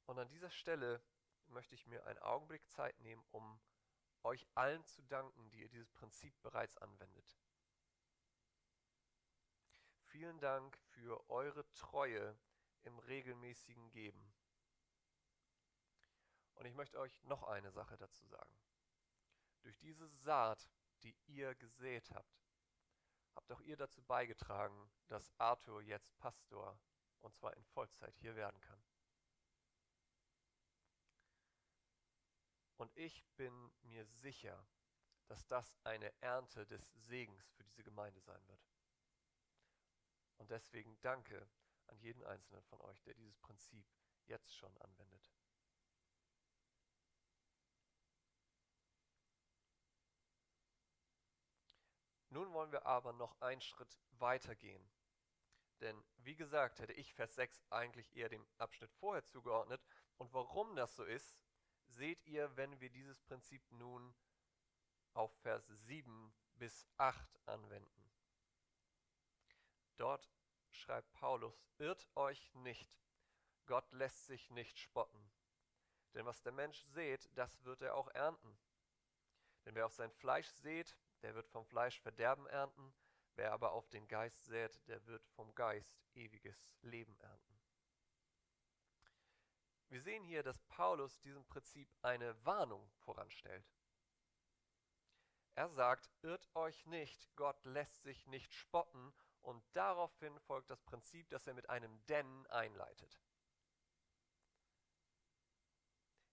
Und 0.05 0.17
an 0.17 0.29
dieser 0.29 0.49
Stelle 0.49 1.03
möchte 1.47 1.75
ich 1.75 1.85
mir 1.85 2.05
einen 2.05 2.19
Augenblick 2.19 2.67
Zeit 2.69 2.99
nehmen, 2.99 3.23
um 3.31 3.59
euch 4.23 4.47
allen 4.55 4.83
zu 4.85 5.01
danken, 5.03 5.49
die 5.49 5.61
ihr 5.61 5.69
dieses 5.69 5.91
Prinzip 5.91 6.33
bereits 6.41 6.77
anwendet. 6.77 7.37
Vielen 10.09 10.39
Dank 10.39 10.75
für 10.91 11.29
eure 11.29 11.71
Treue 11.73 12.35
im 12.81 12.97
regelmäßigen 12.97 13.91
Geben. 13.91 14.33
Und 16.55 16.65
ich 16.65 16.73
möchte 16.73 16.99
euch 16.99 17.21
noch 17.25 17.43
eine 17.43 17.71
Sache 17.71 17.95
dazu 17.95 18.25
sagen. 18.25 18.55
Durch 19.61 19.77
diese 19.77 20.07
Saat, 20.07 20.67
die 21.03 21.15
ihr 21.27 21.53
gesät 21.53 22.09
habt, 22.09 22.43
habt 23.35 23.51
auch 23.51 23.61
ihr 23.61 23.77
dazu 23.77 24.01
beigetragen, 24.01 24.89
dass 25.07 25.31
Arthur 25.37 25.83
jetzt 25.83 26.17
Pastor 26.17 26.79
und 27.19 27.35
zwar 27.35 27.55
in 27.55 27.63
Vollzeit 27.65 28.15
hier 28.17 28.35
werden 28.35 28.59
kann. 28.61 28.81
Und 32.77 32.91
ich 32.97 33.23
bin 33.35 33.71
mir 33.83 34.05
sicher, 34.05 34.65
dass 35.27 35.45
das 35.45 35.77
eine 35.83 36.11
Ernte 36.19 36.65
des 36.65 36.91
Segens 36.95 37.51
für 37.51 37.63
diese 37.63 37.83
Gemeinde 37.83 38.19
sein 38.21 38.41
wird. 38.47 38.59
Und 40.39 40.49
deswegen 40.49 40.99
danke 41.01 41.47
an 41.87 41.99
jeden 41.99 42.23
einzelnen 42.23 42.63
von 42.63 42.81
euch, 42.81 43.01
der 43.03 43.13
dieses 43.13 43.37
Prinzip 43.37 43.85
jetzt 44.25 44.55
schon 44.55 44.75
anwendet. 44.77 45.31
Nun 52.29 52.53
wollen 52.53 52.71
wir 52.71 52.85
aber 52.85 53.11
noch 53.13 53.39
einen 53.41 53.61
Schritt 53.61 53.97
weiter 54.11 54.55
gehen. 54.55 54.89
Denn 55.81 56.03
wie 56.17 56.35
gesagt, 56.35 56.79
hätte 56.79 56.93
ich 56.93 57.13
Vers 57.13 57.35
6 57.35 57.63
eigentlich 57.69 58.15
eher 58.15 58.29
dem 58.29 58.45
Abschnitt 58.57 58.93
vorher 58.93 59.23
zugeordnet. 59.25 59.81
Und 60.17 60.33
warum 60.33 60.75
das 60.75 60.95
so 60.95 61.03
ist, 61.03 61.37
seht 61.87 62.23
ihr, 62.25 62.55
wenn 62.55 62.79
wir 62.79 62.89
dieses 62.89 63.19
Prinzip 63.21 63.63
nun 63.71 64.13
auf 65.13 65.33
Vers 65.41 65.67
7 65.67 66.33
bis 66.55 66.85
8 66.97 67.47
anwenden. 67.47 68.08
Dort 69.99 70.31
schreibt 70.71 71.11
Paulus, 71.11 71.67
irrt 71.77 72.07
euch 72.15 72.53
nicht, 72.55 72.97
Gott 73.65 73.91
lässt 73.91 74.27
sich 74.27 74.49
nicht 74.49 74.79
spotten. 74.79 75.29
Denn 76.13 76.25
was 76.25 76.41
der 76.41 76.53
Mensch 76.53 76.81
sät, 76.85 77.29
das 77.33 77.65
wird 77.65 77.81
er 77.81 77.95
auch 77.95 78.07
ernten. 78.07 78.57
Denn 79.65 79.75
wer 79.75 79.85
auf 79.85 79.93
sein 79.93 80.11
Fleisch 80.11 80.47
sät, 80.47 80.95
der 81.21 81.35
wird 81.35 81.49
vom 81.49 81.65
Fleisch 81.65 81.99
Verderben 81.99 82.47
ernten, 82.47 82.93
wer 83.35 83.51
aber 83.51 83.73
auf 83.73 83.89
den 83.89 84.07
Geist 84.07 84.45
sät, 84.45 84.79
der 84.87 85.05
wird 85.05 85.27
vom 85.27 85.53
Geist 85.53 86.01
ewiges 86.13 86.71
Leben 86.81 87.19
ernten. 87.19 87.59
Wir 89.89 89.99
sehen 89.99 90.23
hier, 90.23 90.43
dass 90.43 90.59
Paulus 90.59 91.19
diesem 91.19 91.45
Prinzip 91.45 91.93
eine 92.03 92.45
Warnung 92.45 92.89
voranstellt. 92.99 93.69
Er 95.55 95.69
sagt, 95.69 96.09
irrt 96.21 96.49
euch 96.55 96.85
nicht, 96.85 97.35
Gott 97.35 97.63
lässt 97.65 98.03
sich 98.03 98.27
nicht 98.27 98.53
spotten 98.53 99.13
und 99.41 99.63
daraufhin 99.73 100.39
folgt 100.41 100.69
das 100.69 100.81
Prinzip, 100.81 101.29
das 101.29 101.47
er 101.47 101.53
mit 101.53 101.69
einem 101.69 102.05
denn 102.07 102.47
einleitet. 102.47 103.19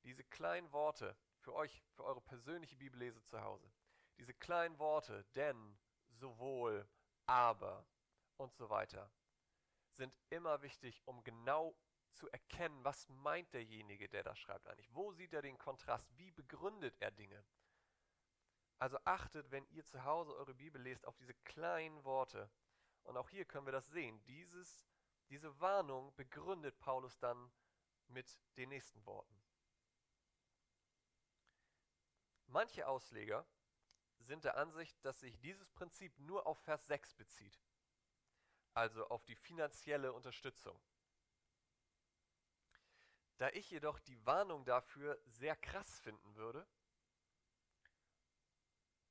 Diese 0.05 0.25
kleinen 0.25 0.71
Worte 0.73 1.17
für 1.41 1.55
euch, 1.55 1.83
für 1.95 2.05
eure 2.05 2.21
persönliche 2.21 2.77
Bibellese 2.77 3.23
zu 3.25 3.41
Hause, 3.43 3.73
diese 4.19 4.35
kleinen 4.35 4.79
Worte, 4.79 5.25
denn, 5.35 5.79
sowohl, 6.09 6.89
aber 7.27 7.87
und 8.37 8.55
so 8.55 8.71
weiter, 8.71 9.11
sind 9.91 10.15
immer 10.31 10.63
wichtig, 10.63 11.03
um 11.07 11.23
genau 11.25 11.77
zu 12.11 12.29
erkennen, 12.31 12.85
was 12.85 13.09
meint 13.09 13.53
derjenige, 13.53 14.09
der 14.09 14.23
das 14.23 14.39
schreibt 14.39 14.67
eigentlich. 14.67 14.95
Wo 14.95 15.13
sieht 15.13 15.33
er 15.33 15.43
den 15.43 15.59
Kontrast? 15.59 16.17
Wie 16.17 16.31
begründet 16.31 16.97
er 17.01 17.11
Dinge? 17.11 17.45
Also 18.79 18.99
achtet, 19.05 19.51
wenn 19.51 19.67
ihr 19.71 19.85
zu 19.85 20.05
Hause 20.05 20.35
eure 20.37 20.55
Bibel 20.55 20.81
lest, 20.81 21.07
auf 21.07 21.17
diese 21.17 21.35
kleinen 21.35 22.05
Worte. 22.05 22.51
Und 23.05 23.17
auch 23.17 23.31
hier 23.31 23.45
können 23.45 23.67
wir 23.67 23.73
das 23.73 23.89
sehen. 23.89 24.23
Dieses, 24.25 24.87
diese 25.31 25.59
Warnung 25.61 26.15
begründet 26.17 26.79
Paulus 26.79 27.19
dann 27.19 27.51
mit 28.09 28.39
den 28.57 28.69
nächsten 28.69 29.05
Worten. 29.07 29.35
Manche 32.49 32.87
Ausleger 32.87 33.47
sind 34.21 34.45
der 34.45 34.57
Ansicht, 34.57 34.97
dass 35.05 35.21
sich 35.21 35.39
dieses 35.41 35.71
Prinzip 35.71 36.19
nur 36.19 36.47
auf 36.47 36.59
Vers 36.61 36.87
6 36.87 37.15
bezieht, 37.15 37.61
also 38.75 39.07
auf 39.09 39.25
die 39.25 39.37
finanzielle 39.37 40.13
Unterstützung. 40.13 40.81
Da 43.39 43.51
ich 43.51 43.71
jedoch 43.71 43.99
die 44.01 44.25
Warnung 44.25 44.65
dafür 44.65 45.21
sehr 45.27 45.57
krass 45.57 46.01
finden 46.01 46.35
würde 46.37 46.67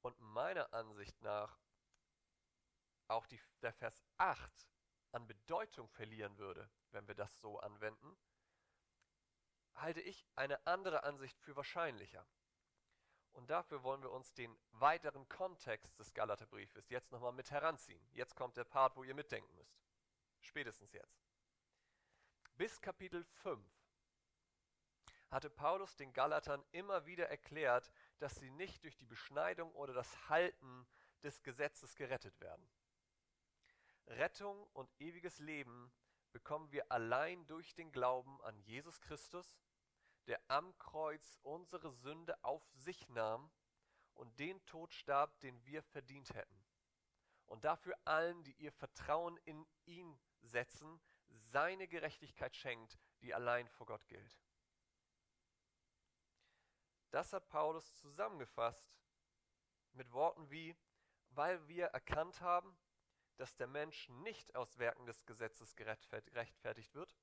und 0.05 0.19
meiner 0.19 0.71
Ansicht 0.71 1.19
nach 1.23 1.57
auch 3.07 3.25
die, 3.25 3.41
der 3.63 3.73
Vers 3.73 4.03
8 4.17 4.67
an 5.13 5.25
Bedeutung 5.25 5.89
verlieren 5.89 6.37
würde, 6.37 6.69
wenn 6.91 7.07
wir 7.07 7.15
das 7.15 7.39
so 7.39 7.59
anwenden, 7.59 8.15
halte 9.73 10.01
ich 10.01 10.23
eine 10.35 10.63
andere 10.67 11.03
Ansicht 11.03 11.39
für 11.39 11.55
wahrscheinlicher. 11.55 12.23
Und 13.33 13.49
dafür 13.49 13.81
wollen 13.81 14.03
wir 14.03 14.11
uns 14.11 14.31
den 14.35 14.55
weiteren 14.73 15.27
Kontext 15.27 15.97
des 15.97 16.13
Galaterbriefes 16.13 16.87
jetzt 16.89 17.11
nochmal 17.11 17.33
mit 17.33 17.49
heranziehen. 17.49 18.07
Jetzt 18.11 18.35
kommt 18.35 18.57
der 18.57 18.63
Part, 18.63 18.95
wo 18.95 19.03
ihr 19.03 19.15
mitdenken 19.15 19.55
müsst. 19.55 19.75
Spätestens 20.39 20.93
jetzt. 20.93 21.19
Bis 22.57 22.79
Kapitel 22.79 23.23
5 23.23 23.67
hatte 25.29 25.49
Paulus 25.49 25.95
den 25.95 26.13
Galatern 26.13 26.63
immer 26.71 27.05
wieder 27.05 27.29
erklärt, 27.29 27.91
dass 28.19 28.35
sie 28.35 28.51
nicht 28.51 28.83
durch 28.83 28.95
die 28.95 29.05
Beschneidung 29.05 29.71
oder 29.73 29.93
das 29.93 30.29
Halten 30.29 30.87
des 31.23 31.43
Gesetzes 31.43 31.95
gerettet 31.95 32.39
werden. 32.39 32.67
Rettung 34.07 34.67
und 34.73 34.89
ewiges 34.99 35.39
Leben 35.39 35.91
bekommen 36.31 36.71
wir 36.71 36.91
allein 36.91 37.45
durch 37.47 37.73
den 37.73 37.91
Glauben 37.91 38.41
an 38.43 38.57
Jesus 38.59 39.01
Christus, 39.01 39.57
der 40.27 40.39
am 40.47 40.77
Kreuz 40.77 41.39
unsere 41.43 41.91
Sünde 41.91 42.37
auf 42.43 42.63
sich 42.73 43.07
nahm 43.09 43.51
und 44.13 44.39
den 44.39 44.63
Tod 44.65 44.93
starb, 44.93 45.39
den 45.39 45.63
wir 45.65 45.81
verdient 45.81 46.33
hätten. 46.33 46.65
Und 47.45 47.63
dafür 47.63 47.95
allen, 48.05 48.43
die 48.43 48.53
ihr 48.53 48.71
Vertrauen 48.71 49.37
in 49.45 49.65
ihn 49.85 50.19
setzen, 50.41 50.99
seine 51.29 51.87
Gerechtigkeit 51.87 52.55
schenkt, 52.55 52.97
die 53.21 53.33
allein 53.33 53.67
vor 53.69 53.87
Gott 53.87 54.07
gilt. 54.07 54.44
Das 57.15 57.31
hat 57.31 57.47
Paulus 57.47 57.93
zusammengefasst 57.93 58.93
mit 59.93 60.11
Worten 60.11 60.49
wie, 60.51 60.75
weil 61.29 61.65
wir 61.69 61.85
erkannt 61.85 62.41
haben, 62.41 62.77
dass 63.37 63.55
der 63.55 63.67
Mensch 63.67 64.09
nicht 64.09 64.53
aus 64.53 64.77
Werken 64.79 65.05
des 65.05 65.25
Gesetzes 65.25 65.77
gerechtfertigt 65.77 66.93
wird, 66.93 67.15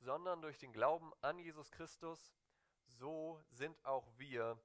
sondern 0.00 0.42
durch 0.42 0.58
den 0.58 0.74
Glauben 0.74 1.14
an 1.22 1.38
Jesus 1.38 1.70
Christus, 1.70 2.36
so 2.84 3.42
sind 3.48 3.82
auch 3.86 4.06
wir 4.18 4.62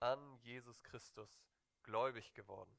an 0.00 0.38
Jesus 0.38 0.82
Christus 0.82 1.44
gläubig 1.82 2.32
geworden. 2.32 2.74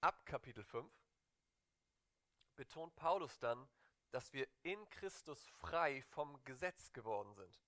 Ab 0.00 0.24
Kapitel 0.24 0.64
5 0.64 0.90
betont 2.56 2.96
Paulus 2.96 3.38
dann 3.38 3.68
dass 4.10 4.32
wir 4.32 4.48
in 4.62 4.88
Christus 4.90 5.46
frei 5.48 6.02
vom 6.02 6.42
Gesetz 6.44 6.92
geworden 6.92 7.34
sind. 7.34 7.60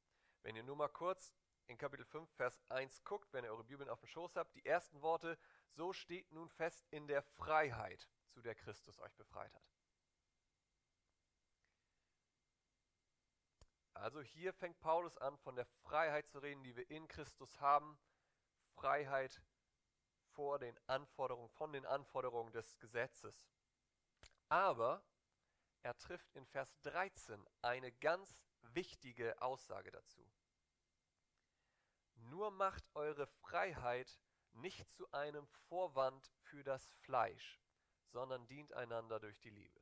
Wenn 0.43 0.57
ihr 0.57 0.63
nur 0.63 0.77
mal 0.77 0.89
kurz 0.89 1.35
in 1.67 1.79
Kapitel 1.79 2.05
5, 2.05 2.31
Vers 2.33 2.61
1 2.69 3.05
guckt, 3.05 3.33
wenn 3.33 3.45
ihr 3.45 3.51
eure 3.51 3.65
Bibeln 3.65 3.89
auf 3.89 4.01
dem 4.01 4.09
Schoß 4.09 4.37
habt, 4.37 4.55
die 4.55 4.65
ersten 4.65 5.03
Worte, 5.03 5.39
so 5.73 5.93
steht 5.93 6.33
nun 6.33 6.49
fest 6.49 6.87
in 6.91 7.07
der 7.07 7.23
Freiheit, 7.23 8.09
zu 8.31 8.41
der 8.41 8.55
Christus 8.55 8.99
euch 8.99 9.15
befreit 9.17 9.55
hat. 9.55 9.63
Also 13.95 14.23
hier 14.23 14.55
fängt 14.55 14.81
Paulus 14.81 15.19
an, 15.19 15.37
von 15.37 15.57
der 15.57 15.67
Freiheit 15.67 16.27
zu 16.27 16.39
reden, 16.39 16.63
die 16.63 16.75
wir 16.75 16.89
in 16.91 17.07
Christus 17.07 17.61
haben. 17.61 17.99
Freiheit 18.75 19.43
vor 20.33 20.59
den 20.59 20.79
Anforderungen, 20.87 21.51
von 21.51 21.73
den 21.73 21.85
Anforderungen 21.85 22.51
des 22.53 22.79
Gesetzes. 22.79 23.47
Aber 24.49 25.05
er 25.83 25.97
trifft 25.99 26.35
in 26.35 26.47
Vers 26.47 26.79
13 26.83 27.45
eine 27.63 27.93
ganz 27.93 28.45
wichtige 28.75 29.41
Aussage 29.41 29.91
dazu. 29.91 30.25
Nur 32.15 32.51
macht 32.51 32.85
eure 32.95 33.27
Freiheit 33.27 34.21
nicht 34.53 34.89
zu 34.91 35.11
einem 35.13 35.47
Vorwand 35.69 36.31
für 36.43 36.63
das 36.63 36.91
Fleisch, 37.03 37.61
sondern 38.09 38.47
dient 38.47 38.73
einander 38.75 39.19
durch 39.21 39.41
die 39.41 39.51
Liebe. 39.51 39.81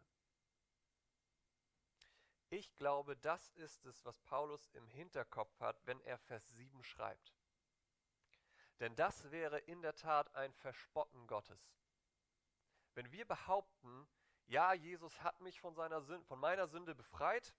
Ich 2.50 2.74
glaube, 2.76 3.16
das 3.16 3.50
ist 3.50 3.84
es, 3.84 4.04
was 4.04 4.20
Paulus 4.20 4.68
im 4.68 4.86
Hinterkopf 4.86 5.60
hat, 5.60 5.84
wenn 5.86 6.00
er 6.00 6.18
Vers 6.18 6.48
7 6.50 6.82
schreibt. 6.82 7.34
Denn 8.80 8.94
das 8.94 9.30
wäre 9.30 9.58
in 9.58 9.82
der 9.82 9.94
Tat 9.94 10.34
ein 10.34 10.52
Verspotten 10.54 11.26
Gottes. 11.26 11.60
Wenn 12.94 13.10
wir 13.12 13.26
behaupten, 13.26 14.08
ja, 14.48 14.72
Jesus 14.72 15.22
hat 15.22 15.40
mich 15.40 15.60
von, 15.60 15.74
seiner 15.74 16.02
Sünde, 16.02 16.24
von 16.26 16.38
meiner 16.38 16.66
Sünde 16.66 16.94
befreit, 16.94 17.54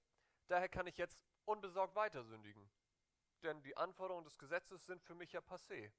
daher 0.47 0.69
kann 0.69 0.87
ich 0.87 0.97
jetzt 0.97 1.17
unbesorgt 1.45 1.95
weiter 1.95 2.23
sündigen. 2.23 2.69
Denn 3.43 3.61
die 3.63 3.77
Anforderungen 3.77 4.25
des 4.25 4.37
Gesetzes 4.37 4.85
sind 4.85 5.01
für 5.01 5.15
mich 5.15 5.31
ja 5.31 5.39
passé. 5.39 5.91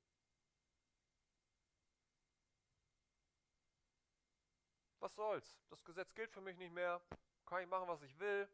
Was 4.98 5.14
soll's? 5.14 5.58
Das 5.70 5.82
Gesetz 5.82 6.14
gilt 6.14 6.30
für 6.30 6.42
mich 6.42 6.58
nicht 6.58 6.72
mehr. 6.72 7.00
Kann 7.46 7.62
ich 7.62 7.68
machen, 7.68 7.88
was 7.88 8.02
ich 8.02 8.18
will 8.18 8.46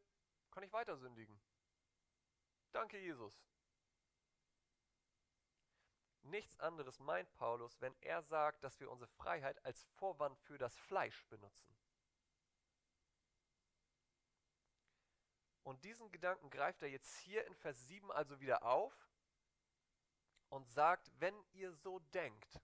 kann 0.57 0.63
ich 0.63 0.73
weiter 0.73 0.97
sündigen. 0.97 1.39
Danke, 2.73 2.97
Jesus. 2.97 3.45
Nichts 6.23 6.59
anderes 6.61 6.99
meint 6.99 7.31
Paulus, 7.35 7.79
wenn 7.83 7.95
er 8.01 8.23
sagt, 8.23 8.65
dass 8.65 8.81
wir 8.81 8.91
unsere 8.91 9.11
Freiheit 9.11 9.63
als 9.67 9.85
Vorwand 9.97 10.39
für 10.41 10.57
das 10.57 10.75
Fleisch 10.79 11.27
benutzen. 11.27 11.77
Und 15.67 15.83
diesen 15.83 16.13
Gedanken 16.13 16.49
greift 16.49 16.81
er 16.83 16.89
jetzt 16.89 17.17
hier 17.17 17.45
in 17.45 17.55
Vers 17.57 17.89
7 17.89 18.13
also 18.13 18.39
wieder 18.39 18.63
auf 18.63 18.95
und 20.49 20.69
sagt, 20.69 21.11
wenn 21.19 21.35
ihr 21.55 21.73
so 21.73 21.99
denkt, 22.15 22.61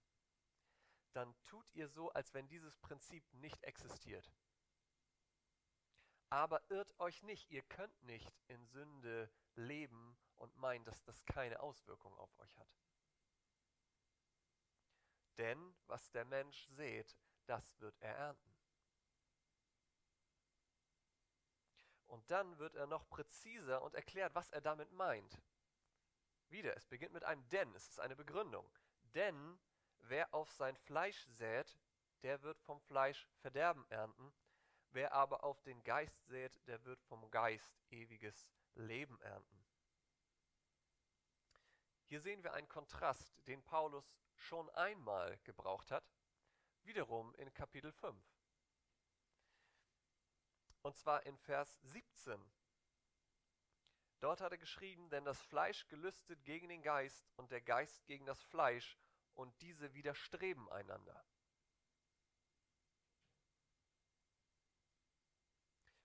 dann 1.13 1.35
tut 1.43 1.69
ihr 1.75 1.89
so, 1.89 2.13
als 2.13 2.33
wenn 2.33 2.47
dieses 2.47 2.77
Prinzip 2.77 3.25
nicht 3.35 3.61
existiert. 3.65 4.33
Aber 6.31 6.63
irrt 6.71 6.95
euch 7.01 7.25
nicht, 7.25 7.51
ihr 7.51 7.65
könnt 7.65 8.01
nicht 8.05 8.41
in 8.47 8.65
Sünde 8.67 9.29
leben 9.57 10.17
und 10.37 10.57
meinen, 10.57 10.85
dass 10.85 11.03
das 11.03 11.25
keine 11.25 11.59
Auswirkung 11.59 12.17
auf 12.19 12.39
euch 12.39 12.57
hat. 12.57 12.79
Denn 15.39 15.75
was 15.89 16.09
der 16.13 16.25
Mensch 16.25 16.69
sät, 16.69 17.19
das 17.47 17.81
wird 17.81 17.99
er 17.99 18.15
ernten. 18.15 18.52
Und 22.13 22.31
dann 22.31 22.59
wird 22.59 22.75
er 22.75 22.87
noch 22.87 23.09
präziser 23.09 23.81
und 23.81 23.95
erklärt, 23.95 24.35
was 24.35 24.51
er 24.51 24.61
damit 24.61 24.93
meint. 24.93 25.41
Wieder, 26.49 26.77
es 26.77 26.87
beginnt 26.87 27.15
mit 27.15 27.25
einem 27.25 27.49
Denn, 27.49 27.75
es 27.75 27.89
ist 27.89 28.01
eine 28.01 28.15
Begründung. 28.15 28.71
Denn 29.15 29.59
wer 30.01 30.35
auf 30.35 30.53
sein 30.53 30.77
Fleisch 30.77 31.25
sät, 31.31 31.79
der 32.23 32.43
wird 32.43 32.61
vom 32.61 32.81
Fleisch 32.83 33.27
Verderben 33.41 33.87
ernten, 33.89 34.33
Wer 34.95 35.13
aber 35.15 35.43
auf 35.43 35.63
den 35.63 35.83
Geist 35.85 36.27
sät, 36.27 36.61
der 36.67 36.85
wird 36.85 37.03
vom 37.05 37.31
Geist 37.31 37.81
ewiges 37.89 38.47
Leben 38.75 39.19
ernten. 39.23 39.65
Hier 42.05 42.21
sehen 42.21 42.45
wir 42.45 42.53
einen 42.53 42.69
Kontrast, 42.69 43.35
den 43.47 43.63
Paulus 43.63 44.15
schon 44.35 44.69
einmal 44.71 45.39
gebraucht 45.45 45.91
hat, 45.91 46.05
wiederum 46.83 47.35
in 47.37 47.55
Kapitel 47.55 47.91
5. 47.91 48.23
Und 50.83 50.97
zwar 50.97 51.25
in 51.27 51.39
Vers 51.39 51.79
17. 51.83 52.41
Dort 54.21 54.41
hat 54.41 54.53
er 54.53 54.59
geschrieben, 54.59 55.11
denn 55.11 55.25
das 55.25 55.41
Fleisch 55.43 55.89
gelüstet 55.89 56.45
gegen 56.45 56.69
den 56.69 56.83
Geist 56.83 57.29
und 57.37 57.51
der 57.51 57.61
Geist 57.61 58.05
gegen 58.07 58.27
das 58.27 58.43
Fleisch 58.45 58.97
und 59.35 59.61
diese 59.61 59.95
widerstreben 59.95 60.69
einander. 60.71 61.25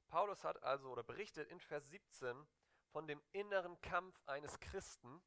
Paulus 0.08 0.44
hat 0.44 0.64
also 0.64 0.90
oder 0.90 1.04
berichtet 1.04 1.50
in 1.50 1.60
Vers 1.60 1.90
17 1.90 2.48
von 2.88 3.08
dem 3.08 3.22
inneren 3.34 3.80
Kampf 3.82 4.20
eines 4.26 4.60
Christen, 4.60 5.22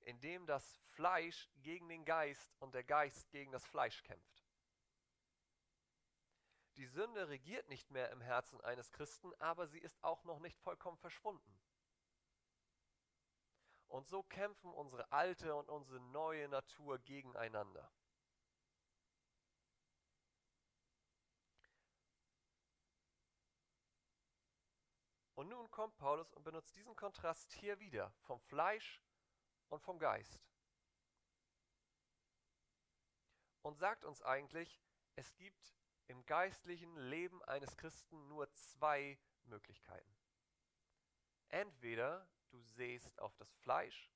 in 0.00 0.20
dem 0.20 0.46
das 0.46 0.80
Fleisch 0.88 1.48
gegen 1.62 1.88
den 1.88 2.04
Geist 2.04 2.54
und 2.58 2.74
der 2.74 2.84
Geist 2.84 3.30
gegen 3.30 3.52
das 3.52 3.64
Fleisch 3.66 4.02
kämpft. 4.02 4.43
Die 6.76 6.86
Sünde 6.86 7.28
regiert 7.28 7.68
nicht 7.68 7.90
mehr 7.90 8.10
im 8.10 8.20
Herzen 8.20 8.60
eines 8.62 8.90
Christen, 8.90 9.32
aber 9.38 9.68
sie 9.68 9.78
ist 9.78 10.02
auch 10.02 10.24
noch 10.24 10.40
nicht 10.40 10.58
vollkommen 10.60 10.98
verschwunden. 10.98 11.56
Und 13.86 14.08
so 14.08 14.24
kämpfen 14.24 14.72
unsere 14.72 15.12
alte 15.12 15.54
und 15.54 15.68
unsere 15.68 16.00
neue 16.00 16.48
Natur 16.48 16.98
gegeneinander. 16.98 17.92
Und 25.36 25.48
nun 25.48 25.70
kommt 25.70 25.96
Paulus 25.96 26.32
und 26.32 26.42
benutzt 26.42 26.74
diesen 26.74 26.96
Kontrast 26.96 27.52
hier 27.52 27.78
wieder 27.78 28.12
vom 28.22 28.40
Fleisch 28.40 29.00
und 29.68 29.82
vom 29.82 29.98
Geist. 29.98 30.40
Und 33.62 33.76
sagt 33.76 34.04
uns 34.04 34.22
eigentlich, 34.22 34.80
es 35.16 35.34
gibt 35.36 35.76
im 36.06 36.24
geistlichen 36.26 36.96
Leben 36.96 37.42
eines 37.44 37.76
Christen 37.76 38.28
nur 38.28 38.52
zwei 38.52 39.18
Möglichkeiten. 39.44 40.14
Entweder 41.48 42.28
du 42.50 42.60
sähst 42.60 43.18
auf 43.18 43.34
das 43.36 43.52
Fleisch 43.56 44.10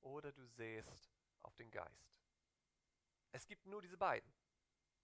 oder 0.00 0.32
du 0.32 0.44
sähst 0.46 1.10
auf 1.42 1.54
den 1.56 1.70
Geist. 1.70 2.16
Es 3.32 3.46
gibt 3.46 3.66
nur 3.66 3.82
diese 3.82 3.98
beiden. 3.98 4.32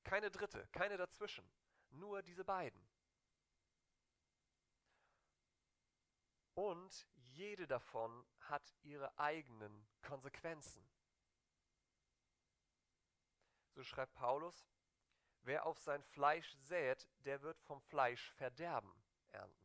Keine 0.04 0.30
dritte, 0.30 0.66
keine 0.72 0.96
dazwischen. 0.96 1.48
Nur 1.90 2.22
diese 2.22 2.44
beiden. 2.44 2.82
Und 6.54 7.06
jede 7.14 7.66
davon 7.66 8.26
hat 8.40 8.74
ihre 8.82 9.18
eigenen 9.18 9.86
Konsequenzen. 10.02 10.86
So 13.74 13.82
schreibt 13.82 14.14
Paulus, 14.14 14.68
wer 15.42 15.66
auf 15.66 15.78
sein 15.80 16.02
Fleisch 16.02 16.52
sät, 16.56 17.08
der 17.24 17.42
wird 17.42 17.60
vom 17.60 17.80
Fleisch 17.82 18.30
Verderben 18.32 18.92
ernten. 19.30 19.62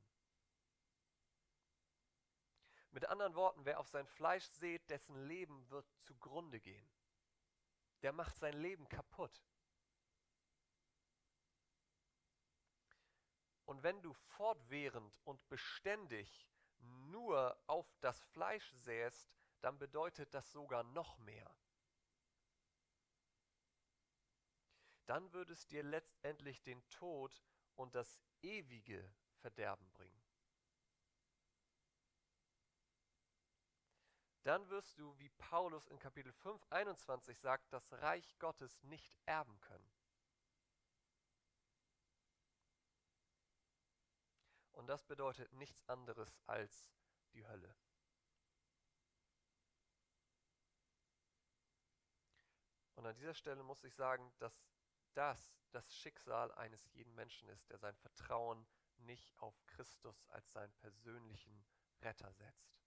Mit 2.92 3.06
anderen 3.06 3.36
Worten, 3.36 3.66
wer 3.66 3.80
auf 3.80 3.88
sein 3.88 4.08
Fleisch 4.08 4.46
sät, 4.46 4.90
dessen 4.90 5.16
Leben 5.28 5.70
wird 5.70 5.88
zugrunde 6.00 6.60
gehen. 6.60 6.90
Der 8.02 8.12
macht 8.12 8.36
sein 8.38 8.56
Leben 8.56 8.88
kaputt. 8.90 9.44
Und 13.66 13.84
wenn 13.84 14.02
du 14.02 14.14
fortwährend 14.14 15.14
und 15.26 15.48
beständig 15.50 16.48
nur 16.80 17.56
auf 17.68 17.86
das 18.00 18.24
Fleisch 18.26 18.72
säst, 18.72 19.30
dann 19.62 19.78
bedeutet 19.78 20.34
das 20.34 20.52
sogar 20.52 20.84
noch 20.84 21.18
mehr. 21.20 21.54
Dann 25.08 25.32
würde 25.32 25.54
es 25.54 25.66
dir 25.66 25.84
letztendlich 25.84 26.62
den 26.62 26.88
Tod 26.90 27.42
und 27.76 27.96
das 27.96 28.22
ewige 28.42 29.10
Verderben 29.40 29.90
bringen. 29.94 30.22
Dann 34.44 34.70
wirst 34.70 34.98
du, 34.98 35.18
wie 35.18 35.30
Paulus 35.30 35.88
in 35.88 36.00
Kapitel 36.00 36.32
5, 36.32 36.66
21 36.70 37.40
sagt, 37.40 37.72
das 37.72 37.92
Reich 37.94 38.38
Gottes 38.40 38.84
nicht 38.84 39.18
erben 39.26 39.60
können. 39.62 39.92
Und 44.74 44.88
das 44.88 45.04
bedeutet 45.04 45.52
nichts 45.54 45.84
anderes 45.90 46.40
als 46.46 46.92
die 47.34 47.46
Hölle. 47.48 47.76
Und 52.96 53.06
an 53.06 53.16
dieser 53.16 53.34
Stelle 53.34 53.64
muss 53.64 53.84
ich 53.84 53.94
sagen, 53.94 54.34
dass 54.40 54.77
das 55.18 55.58
das 55.72 55.96
Schicksal 55.96 56.52
eines 56.54 56.88
jeden 56.94 57.14
Menschen 57.16 57.50
ist, 57.50 57.70
der 57.70 57.80
sein 57.80 57.96
Vertrauen 57.98 58.66
nicht 58.98 59.38
auf 59.40 59.66
Christus 59.66 60.26
als 60.30 60.52
seinen 60.52 60.74
persönlichen 60.76 61.66
Retter 62.02 62.32
setzt. 62.32 62.80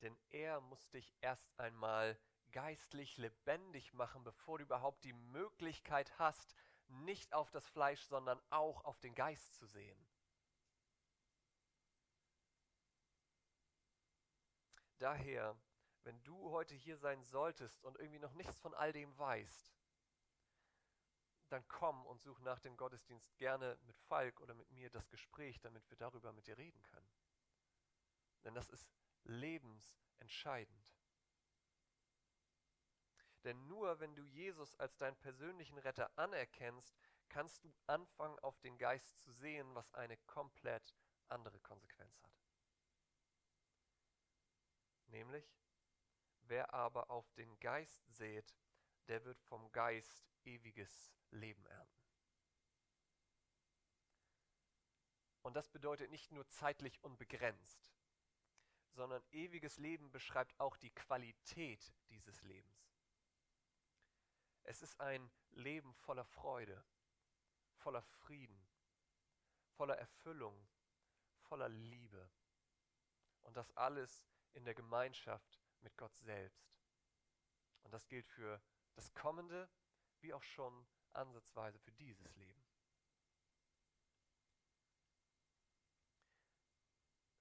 Denn 0.00 0.16
er 0.30 0.60
muss 0.60 0.88
dich 0.90 1.14
erst 1.20 1.58
einmal 1.58 2.18
geistlich 2.50 3.16
lebendig 3.18 3.92
machen, 3.92 4.24
bevor 4.24 4.58
du 4.58 4.64
überhaupt 4.64 5.04
die 5.04 5.12
Möglichkeit 5.12 6.18
hast, 6.18 6.54
nicht 6.88 7.32
auf 7.34 7.50
das 7.50 7.68
Fleisch, 7.68 8.02
sondern 8.02 8.40
auch 8.50 8.84
auf 8.84 8.98
den 9.00 9.14
Geist 9.14 9.54
zu 9.54 9.66
sehen. 9.66 10.06
Daher, 14.98 15.56
wenn 16.04 16.22
du 16.24 16.50
heute 16.50 16.74
hier 16.74 16.96
sein 16.96 17.22
solltest 17.22 17.82
und 17.84 17.98
irgendwie 17.98 18.18
noch 18.18 18.32
nichts 18.34 18.58
von 18.58 18.74
all 18.74 18.92
dem 18.92 19.16
weißt, 19.18 19.72
dann 21.48 21.66
komm 21.68 22.06
und 22.06 22.22
such 22.22 22.40
nach 22.40 22.60
dem 22.60 22.76
Gottesdienst 22.76 23.36
gerne 23.36 23.78
mit 23.82 23.98
Falk 23.98 24.40
oder 24.40 24.54
mit 24.54 24.70
mir 24.70 24.88
das 24.90 25.08
Gespräch, 25.10 25.60
damit 25.60 25.88
wir 25.90 25.98
darüber 25.98 26.32
mit 26.32 26.46
dir 26.46 26.56
reden 26.56 26.82
können. 26.82 27.10
Denn 28.44 28.54
das 28.54 28.70
ist 28.70 28.90
lebensentscheidend. 29.24 30.96
Denn 33.44 33.66
nur 33.66 34.00
wenn 34.00 34.14
du 34.14 34.24
Jesus 34.24 34.74
als 34.76 34.96
deinen 34.96 35.16
persönlichen 35.16 35.76
Retter 35.78 36.10
anerkennst, 36.16 36.96
kannst 37.28 37.64
du 37.64 37.74
anfangen, 37.86 38.38
auf 38.40 38.58
den 38.60 38.78
Geist 38.78 39.18
zu 39.20 39.32
sehen, 39.32 39.74
was 39.74 39.92
eine 39.94 40.16
komplett 40.18 40.94
andere 41.28 41.58
Konsequenz 41.60 42.22
hat. 42.22 42.32
Nämlich, 45.08 45.61
wer 46.52 46.74
aber 46.74 47.08
auf 47.08 47.32
den 47.32 47.58
Geist 47.60 48.06
seht, 48.12 48.54
der 49.08 49.24
wird 49.24 49.40
vom 49.40 49.72
Geist 49.72 50.30
ewiges 50.44 51.10
Leben 51.30 51.64
ernten. 51.64 52.06
Und 55.40 55.54
das 55.56 55.70
bedeutet 55.70 56.10
nicht 56.10 56.30
nur 56.30 56.46
zeitlich 56.48 57.02
unbegrenzt, 57.02 57.90
sondern 58.90 59.24
ewiges 59.30 59.78
Leben 59.78 60.10
beschreibt 60.10 60.60
auch 60.60 60.76
die 60.76 60.90
Qualität 60.90 61.90
dieses 62.10 62.42
Lebens. 62.42 63.00
Es 64.64 64.82
ist 64.82 65.00
ein 65.00 65.30
Leben 65.52 65.94
voller 65.94 66.26
Freude, 66.26 66.84
voller 67.76 68.02
Frieden, 68.02 68.68
voller 69.70 69.96
Erfüllung, 69.96 70.68
voller 71.48 71.70
Liebe. 71.70 72.30
Und 73.40 73.56
das 73.56 73.74
alles 73.74 74.26
in 74.52 74.66
der 74.66 74.74
Gemeinschaft 74.74 75.61
mit 75.82 75.96
Gott 75.96 76.16
selbst. 76.16 76.72
Und 77.82 77.92
das 77.92 78.06
gilt 78.08 78.26
für 78.26 78.62
das 78.94 79.12
kommende 79.14 79.68
wie 80.20 80.32
auch 80.32 80.42
schon 80.42 80.86
ansatzweise 81.12 81.78
für 81.78 81.92
dieses 81.92 82.34
Leben. 82.36 82.62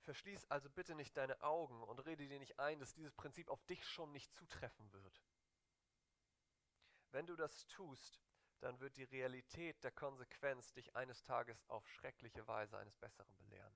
Verschließ 0.01 0.45
also 0.49 0.69
bitte 0.69 0.95
nicht 0.95 1.15
deine 1.15 1.41
Augen 1.41 1.83
und 1.83 1.99
rede 1.99 2.27
dir 2.27 2.39
nicht 2.39 2.59
ein, 2.59 2.79
dass 2.79 2.93
dieses 2.93 3.13
Prinzip 3.13 3.49
auf 3.49 3.63
dich 3.65 3.85
schon 3.85 4.11
nicht 4.11 4.33
zutreffen 4.33 4.91
wird. 4.91 5.23
Wenn 7.11 7.27
du 7.27 7.35
das 7.35 7.67
tust, 7.67 8.19
dann 8.61 8.79
wird 8.79 8.97
die 8.97 9.03
Realität 9.03 9.83
der 9.83 9.91
Konsequenz 9.91 10.73
dich 10.73 10.95
eines 10.95 11.23
Tages 11.23 11.63
auf 11.67 11.87
schreckliche 11.87 12.47
Weise 12.47 12.77
eines 12.77 12.95
Besseren 12.97 13.35
belehren. 13.37 13.75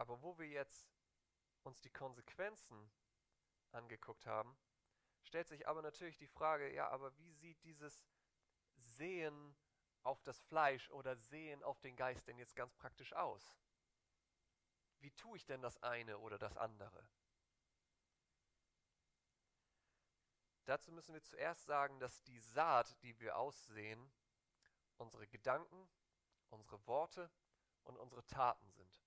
Aber 0.00 0.22
wo 0.22 0.38
wir 0.38 0.48
jetzt 0.48 0.88
uns 1.62 1.82
die 1.82 1.90
Konsequenzen 1.90 2.90
angeguckt 3.70 4.24
haben, 4.24 4.56
stellt 5.24 5.46
sich 5.46 5.68
aber 5.68 5.82
natürlich 5.82 6.16
die 6.16 6.26
Frage, 6.26 6.72
ja, 6.72 6.88
aber 6.88 7.14
wie 7.18 7.34
sieht 7.34 7.62
dieses 7.64 8.02
Sehen 8.76 9.54
auf 10.02 10.22
das 10.22 10.40
Fleisch 10.40 10.88
oder 10.88 11.16
Sehen 11.16 11.62
auf 11.62 11.80
den 11.80 11.96
Geist 11.96 12.26
denn 12.26 12.38
jetzt 12.38 12.56
ganz 12.56 12.74
praktisch 12.76 13.12
aus? 13.12 13.54
Wie 15.00 15.10
tue 15.10 15.36
ich 15.36 15.44
denn 15.44 15.60
das 15.60 15.76
eine 15.82 16.16
oder 16.16 16.38
das 16.38 16.56
andere? 16.56 17.06
Dazu 20.64 20.92
müssen 20.92 21.12
wir 21.12 21.22
zuerst 21.22 21.66
sagen, 21.66 22.00
dass 22.00 22.22
die 22.22 22.38
Saat, 22.38 23.02
die 23.02 23.20
wir 23.20 23.36
aussehen, 23.36 24.10
unsere 24.96 25.28
Gedanken, 25.28 25.90
unsere 26.48 26.86
Worte 26.86 27.30
und 27.84 27.98
unsere 27.98 28.24
Taten 28.24 28.70
sind. 28.70 28.99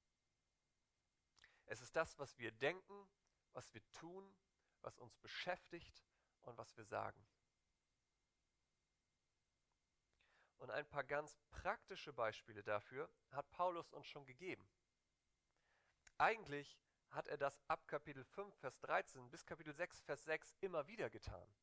Es 1.65 1.81
ist 1.81 1.95
das, 1.95 2.17
was 2.19 2.37
wir 2.37 2.51
denken, 2.51 3.07
was 3.53 3.73
wir 3.73 3.81
tun, 3.91 4.35
was 4.81 4.97
uns 4.99 5.15
beschäftigt 5.17 6.03
und 6.41 6.57
was 6.57 6.75
wir 6.75 6.83
sagen. 6.83 7.25
Und 10.57 10.71
ein 10.71 10.87
paar 10.87 11.03
ganz 11.03 11.37
praktische 11.49 12.13
Beispiele 12.13 12.63
dafür 12.63 13.09
hat 13.31 13.49
Paulus 13.51 13.91
uns 13.91 14.07
schon 14.07 14.25
gegeben. 14.25 14.65
Eigentlich 16.17 16.79
hat 17.09 17.27
er 17.27 17.37
das 17.37 17.59
ab 17.67 17.87
Kapitel 17.87 18.23
5, 18.23 18.55
Vers 18.55 18.79
13 18.79 19.29
bis 19.29 19.45
Kapitel 19.45 19.73
6, 19.73 20.01
Vers 20.01 20.23
6 20.23 20.55
immer 20.61 20.87
wieder 20.87 21.09
getan. 21.09 21.53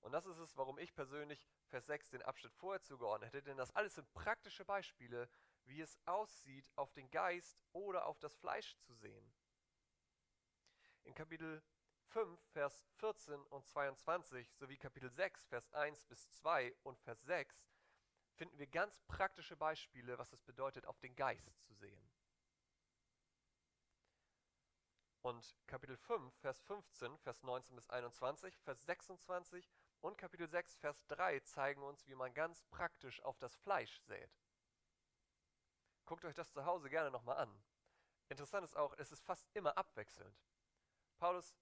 Und 0.00 0.12
das 0.12 0.26
ist 0.26 0.38
es, 0.38 0.56
warum 0.56 0.78
ich 0.78 0.94
persönlich 0.94 1.46
Vers 1.66 1.86
6 1.86 2.10
den 2.10 2.22
Abschnitt 2.22 2.54
vorher 2.54 2.80
zugeordnet 2.80 3.32
hätte, 3.32 3.42
denn 3.42 3.56
das 3.56 3.74
alles 3.74 3.94
sind 3.94 4.12
praktische 4.12 4.64
Beispiele, 4.64 5.28
wie 5.66 5.80
es 5.80 5.98
aussieht, 6.06 6.70
auf 6.76 6.92
den 6.92 7.10
Geist 7.10 7.58
oder 7.72 8.06
auf 8.06 8.18
das 8.18 8.34
Fleisch 8.36 8.76
zu 8.78 8.94
sehen. 8.94 9.32
In 11.04 11.14
Kapitel 11.14 11.62
5, 12.08 12.40
Vers 12.52 12.84
14 12.96 13.40
und 13.46 13.66
22 13.66 14.52
sowie 14.54 14.76
Kapitel 14.76 15.10
6, 15.10 15.46
Vers 15.46 15.72
1 15.72 16.04
bis 16.06 16.30
2 16.30 16.74
und 16.82 16.98
Vers 17.00 17.22
6 17.24 17.64
finden 18.34 18.58
wir 18.58 18.66
ganz 18.66 18.98
praktische 19.06 19.56
Beispiele, 19.56 20.18
was 20.18 20.32
es 20.32 20.42
bedeutet, 20.42 20.86
auf 20.86 20.98
den 20.98 21.14
Geist 21.14 21.62
zu 21.62 21.74
sehen. 21.74 22.10
Und 25.22 25.54
Kapitel 25.66 25.98
5, 25.98 26.34
Vers 26.36 26.62
15, 26.62 27.18
Vers 27.18 27.42
19 27.42 27.76
bis 27.76 27.90
21, 27.90 28.58
Vers 28.60 28.82
26 28.86 29.70
und 30.00 30.16
Kapitel 30.16 30.48
6, 30.48 30.76
Vers 30.78 31.06
3 31.08 31.40
zeigen 31.40 31.82
uns, 31.82 32.06
wie 32.06 32.14
man 32.14 32.32
ganz 32.32 32.62
praktisch 32.70 33.22
auf 33.22 33.38
das 33.38 33.54
Fleisch 33.56 34.00
sät. 34.00 34.39
Guckt 36.10 36.24
euch 36.24 36.34
das 36.34 36.50
zu 36.50 36.64
Hause 36.64 36.90
gerne 36.90 37.08
nochmal 37.08 37.36
an. 37.36 37.62
Interessant 38.30 38.64
ist 38.64 38.76
auch, 38.76 38.92
es 38.98 39.12
ist 39.12 39.22
fast 39.22 39.48
immer 39.54 39.78
abwechselnd. 39.78 40.36
Paulus 41.20 41.54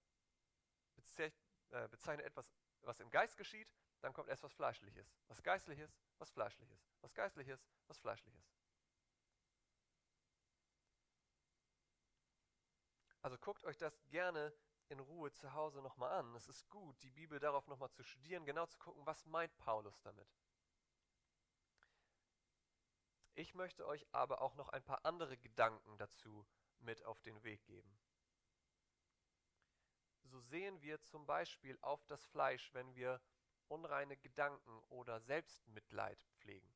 äh, 0.95 1.87
bezeichnet 1.89 2.25
etwas, 2.25 2.51
was 2.81 2.99
im 2.99 3.11
Geist 3.11 3.37
geschieht, 3.37 3.71
dann 4.01 4.11
kommt 4.11 4.27
erst 4.27 4.41
was 4.41 4.51
Fleischliches. 4.51 5.15
Was 5.27 5.43
Geistliches, 5.43 5.95
was 6.17 6.31
Fleischliches. 6.31 6.83
Was 7.01 7.13
Geistliches, 7.13 7.63
was 7.85 7.99
Fleischliches. 7.99 8.43
Also 13.21 13.37
guckt 13.37 13.63
euch 13.65 13.77
das 13.77 14.03
gerne 14.09 14.51
in 14.87 14.99
Ruhe 14.99 15.31
zu 15.31 15.53
Hause 15.53 15.79
nochmal 15.83 16.13
an. 16.13 16.33
Es 16.33 16.47
ist 16.47 16.67
gut, 16.71 16.99
die 17.03 17.11
Bibel 17.11 17.37
darauf 17.39 17.67
nochmal 17.67 17.91
zu 17.91 18.01
studieren, 18.01 18.45
genau 18.45 18.65
zu 18.65 18.79
gucken, 18.79 19.05
was 19.05 19.27
meint 19.27 19.55
Paulus 19.59 20.01
damit. 20.01 20.27
Ich 23.35 23.53
möchte 23.53 23.85
euch 23.85 24.05
aber 24.11 24.41
auch 24.41 24.55
noch 24.55 24.69
ein 24.69 24.83
paar 24.83 25.05
andere 25.05 25.37
Gedanken 25.37 25.97
dazu 25.97 26.45
mit 26.79 27.03
auf 27.05 27.21
den 27.21 27.43
Weg 27.43 27.63
geben. 27.65 27.99
So 30.23 30.39
sehen 30.39 30.81
wir 30.81 31.01
zum 31.01 31.25
Beispiel 31.25 31.77
auf 31.81 32.05
das 32.05 32.23
Fleisch, 32.25 32.73
wenn 32.73 32.93
wir 32.95 33.21
unreine 33.67 34.17
Gedanken 34.17 34.79
oder 34.89 35.19
Selbstmitleid 35.19 36.23
pflegen. 36.37 36.71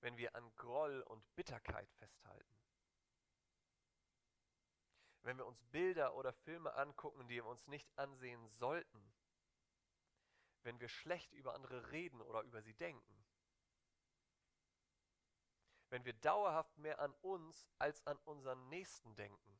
Wenn 0.00 0.16
wir 0.16 0.34
an 0.36 0.54
Groll 0.54 1.02
und 1.02 1.24
Bitterkeit 1.34 1.90
festhalten. 1.94 2.58
Wenn 5.22 5.38
wir 5.38 5.46
uns 5.46 5.62
Bilder 5.64 6.14
oder 6.14 6.32
Filme 6.32 6.74
angucken, 6.74 7.26
die 7.26 7.34
wir 7.34 7.46
uns 7.46 7.66
nicht 7.66 7.90
ansehen 7.98 8.46
sollten. 8.46 9.12
Wenn 10.62 10.78
wir 10.80 10.88
schlecht 10.88 11.32
über 11.32 11.54
andere 11.54 11.90
reden 11.90 12.20
oder 12.20 12.42
über 12.42 12.62
sie 12.62 12.74
denken. 12.74 13.27
Wenn 15.90 16.04
wir 16.04 16.12
dauerhaft 16.14 16.76
mehr 16.78 17.00
an 17.00 17.14
uns 17.22 17.66
als 17.78 18.06
an 18.06 18.18
unseren 18.24 18.68
Nächsten 18.68 19.14
denken 19.14 19.58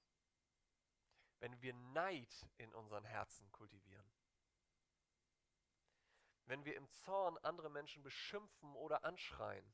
wenn 1.41 1.61
wir 1.63 1.73
Neid 1.73 2.49
in 2.57 2.75
unseren 2.75 3.05
Herzen 3.05 3.51
kultivieren. 3.53 4.11
Wenn 6.47 6.65
wir 6.65 6.77
im 6.77 6.89
Zorn 6.89 7.37
andere 7.39 7.71
Menschen 7.71 8.03
beschimpfen 8.03 8.75
oder 8.75 9.05
anschreien. 9.05 9.73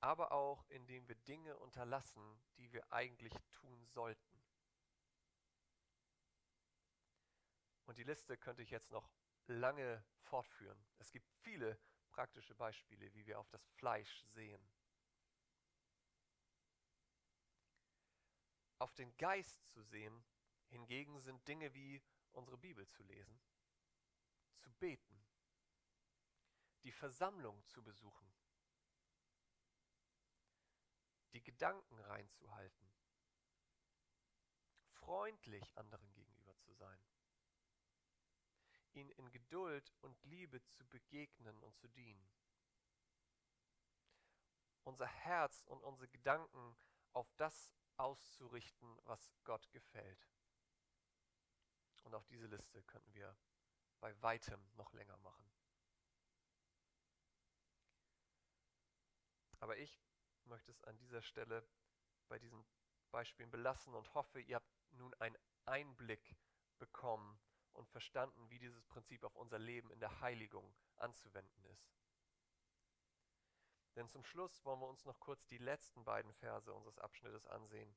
Aber 0.00 0.32
auch 0.32 0.66
indem 0.68 1.06
wir 1.06 1.14
Dinge 1.14 1.56
unterlassen, 1.58 2.40
die 2.56 2.72
wir 2.72 2.92
eigentlich 2.92 3.34
tun 3.52 3.84
sollten. 3.86 4.42
Und 7.84 7.98
die 7.98 8.04
Liste 8.04 8.36
könnte 8.36 8.62
ich 8.62 8.70
jetzt 8.70 8.90
noch 8.90 9.08
lange 9.46 10.02
fortführen. 10.22 10.82
Es 10.98 11.12
gibt 11.12 11.28
viele 11.42 11.78
praktische 12.12 12.54
Beispiele, 12.54 13.12
wie 13.14 13.26
wir 13.26 13.38
auf 13.38 13.48
das 13.48 13.66
Fleisch 13.70 14.22
sehen. 14.26 14.62
Auf 18.78 18.92
den 18.94 19.16
Geist 19.16 19.66
zu 19.70 19.82
sehen, 19.82 20.24
hingegen 20.68 21.18
sind 21.20 21.46
Dinge 21.48 21.72
wie 21.74 22.02
unsere 22.32 22.58
Bibel 22.58 22.86
zu 22.88 23.02
lesen, 23.02 23.40
zu 24.56 24.70
beten, 24.72 25.24
die 26.82 26.92
Versammlung 26.92 27.64
zu 27.66 27.82
besuchen, 27.82 28.32
die 31.32 31.42
Gedanken 31.42 31.98
reinzuhalten, 32.00 32.92
freundlich 34.90 35.76
anderen 35.76 36.12
gegenüber 36.12 36.56
zu 36.58 36.72
sein, 36.74 37.00
ihnen 38.94 39.10
in 39.10 39.30
Geduld 39.30 39.92
und 40.00 40.22
Liebe 40.24 40.62
zu 40.70 40.84
begegnen 40.86 41.62
und 41.62 41.76
zu 41.78 41.88
dienen, 41.88 42.30
unser 44.84 45.06
Herz 45.06 45.62
und 45.66 45.82
unsere 45.82 46.08
Gedanken 46.08 46.76
auf 47.12 47.32
das 47.36 47.72
auszurichten, 47.96 48.98
was 49.04 49.32
Gott 49.44 49.70
gefällt. 49.70 50.28
Und 52.04 52.14
auch 52.14 52.24
diese 52.24 52.46
Liste 52.46 52.82
könnten 52.82 53.14
wir 53.14 53.36
bei 54.00 54.20
weitem 54.22 54.60
noch 54.74 54.92
länger 54.92 55.16
machen. 55.18 55.48
Aber 59.60 59.76
ich 59.76 60.02
möchte 60.44 60.72
es 60.72 60.82
an 60.84 60.98
dieser 60.98 61.22
Stelle 61.22 61.64
bei 62.28 62.38
diesen 62.38 62.66
Beispielen 63.12 63.50
belassen 63.50 63.94
und 63.94 64.12
hoffe, 64.14 64.40
ihr 64.40 64.56
habt 64.56 64.72
nun 64.90 65.14
einen 65.14 65.38
Einblick 65.66 66.36
bekommen 66.78 67.38
und 67.72 67.88
verstanden, 67.88 68.48
wie 68.50 68.58
dieses 68.58 68.84
Prinzip 68.84 69.24
auf 69.24 69.34
unser 69.36 69.58
Leben 69.58 69.90
in 69.90 70.00
der 70.00 70.20
Heiligung 70.20 70.74
anzuwenden 70.96 71.64
ist. 71.66 71.92
Denn 73.96 74.08
zum 74.08 74.24
Schluss 74.24 74.64
wollen 74.64 74.80
wir 74.80 74.88
uns 74.88 75.04
noch 75.04 75.20
kurz 75.20 75.46
die 75.46 75.58
letzten 75.58 76.04
beiden 76.04 76.32
Verse 76.34 76.72
unseres 76.72 76.98
Abschnittes 76.98 77.46
ansehen. 77.46 77.94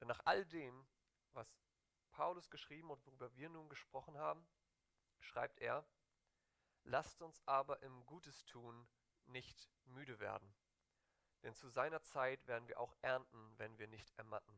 Denn 0.00 0.08
nach 0.08 0.20
all 0.24 0.44
dem, 0.46 0.86
was 1.32 1.56
Paulus 2.10 2.50
geschrieben 2.50 2.90
und 2.90 3.04
worüber 3.06 3.34
wir 3.36 3.48
nun 3.48 3.68
gesprochen 3.68 4.18
haben, 4.18 4.46
schreibt 5.20 5.60
er, 5.60 5.86
lasst 6.84 7.22
uns 7.22 7.40
aber 7.46 7.82
im 7.82 8.06
Gutes 8.06 8.44
tun 8.44 8.88
nicht 9.26 9.70
müde 9.84 10.18
werden. 10.18 10.52
Denn 11.42 11.54
zu 11.54 11.68
seiner 11.68 12.02
Zeit 12.02 12.46
werden 12.46 12.66
wir 12.66 12.80
auch 12.80 12.96
ernten, 13.02 13.56
wenn 13.58 13.78
wir 13.78 13.86
nicht 13.86 14.10
ermatten. 14.18 14.57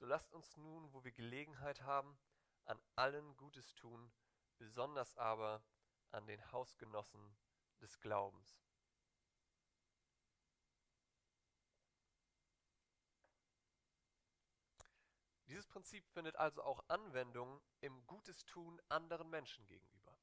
So 0.00 0.06
lasst 0.06 0.32
uns 0.32 0.56
nun, 0.56 0.90
wo 0.94 1.04
wir 1.04 1.12
Gelegenheit 1.12 1.82
haben, 1.82 2.18
an 2.64 2.80
allen 2.96 3.36
Gutes 3.36 3.74
tun, 3.74 4.10
besonders 4.56 5.14
aber 5.18 5.62
an 6.10 6.26
den 6.26 6.52
Hausgenossen 6.52 7.36
des 7.82 8.00
Glaubens. 8.00 8.64
Dieses 15.48 15.66
Prinzip 15.66 16.06
findet 16.08 16.34
also 16.36 16.62
auch 16.62 16.82
Anwendung 16.88 17.60
im 17.82 18.06
Gutes 18.06 18.46
tun 18.46 18.80
anderen 18.88 19.28
Menschen 19.28 19.66
gegenüber. 19.66 20.18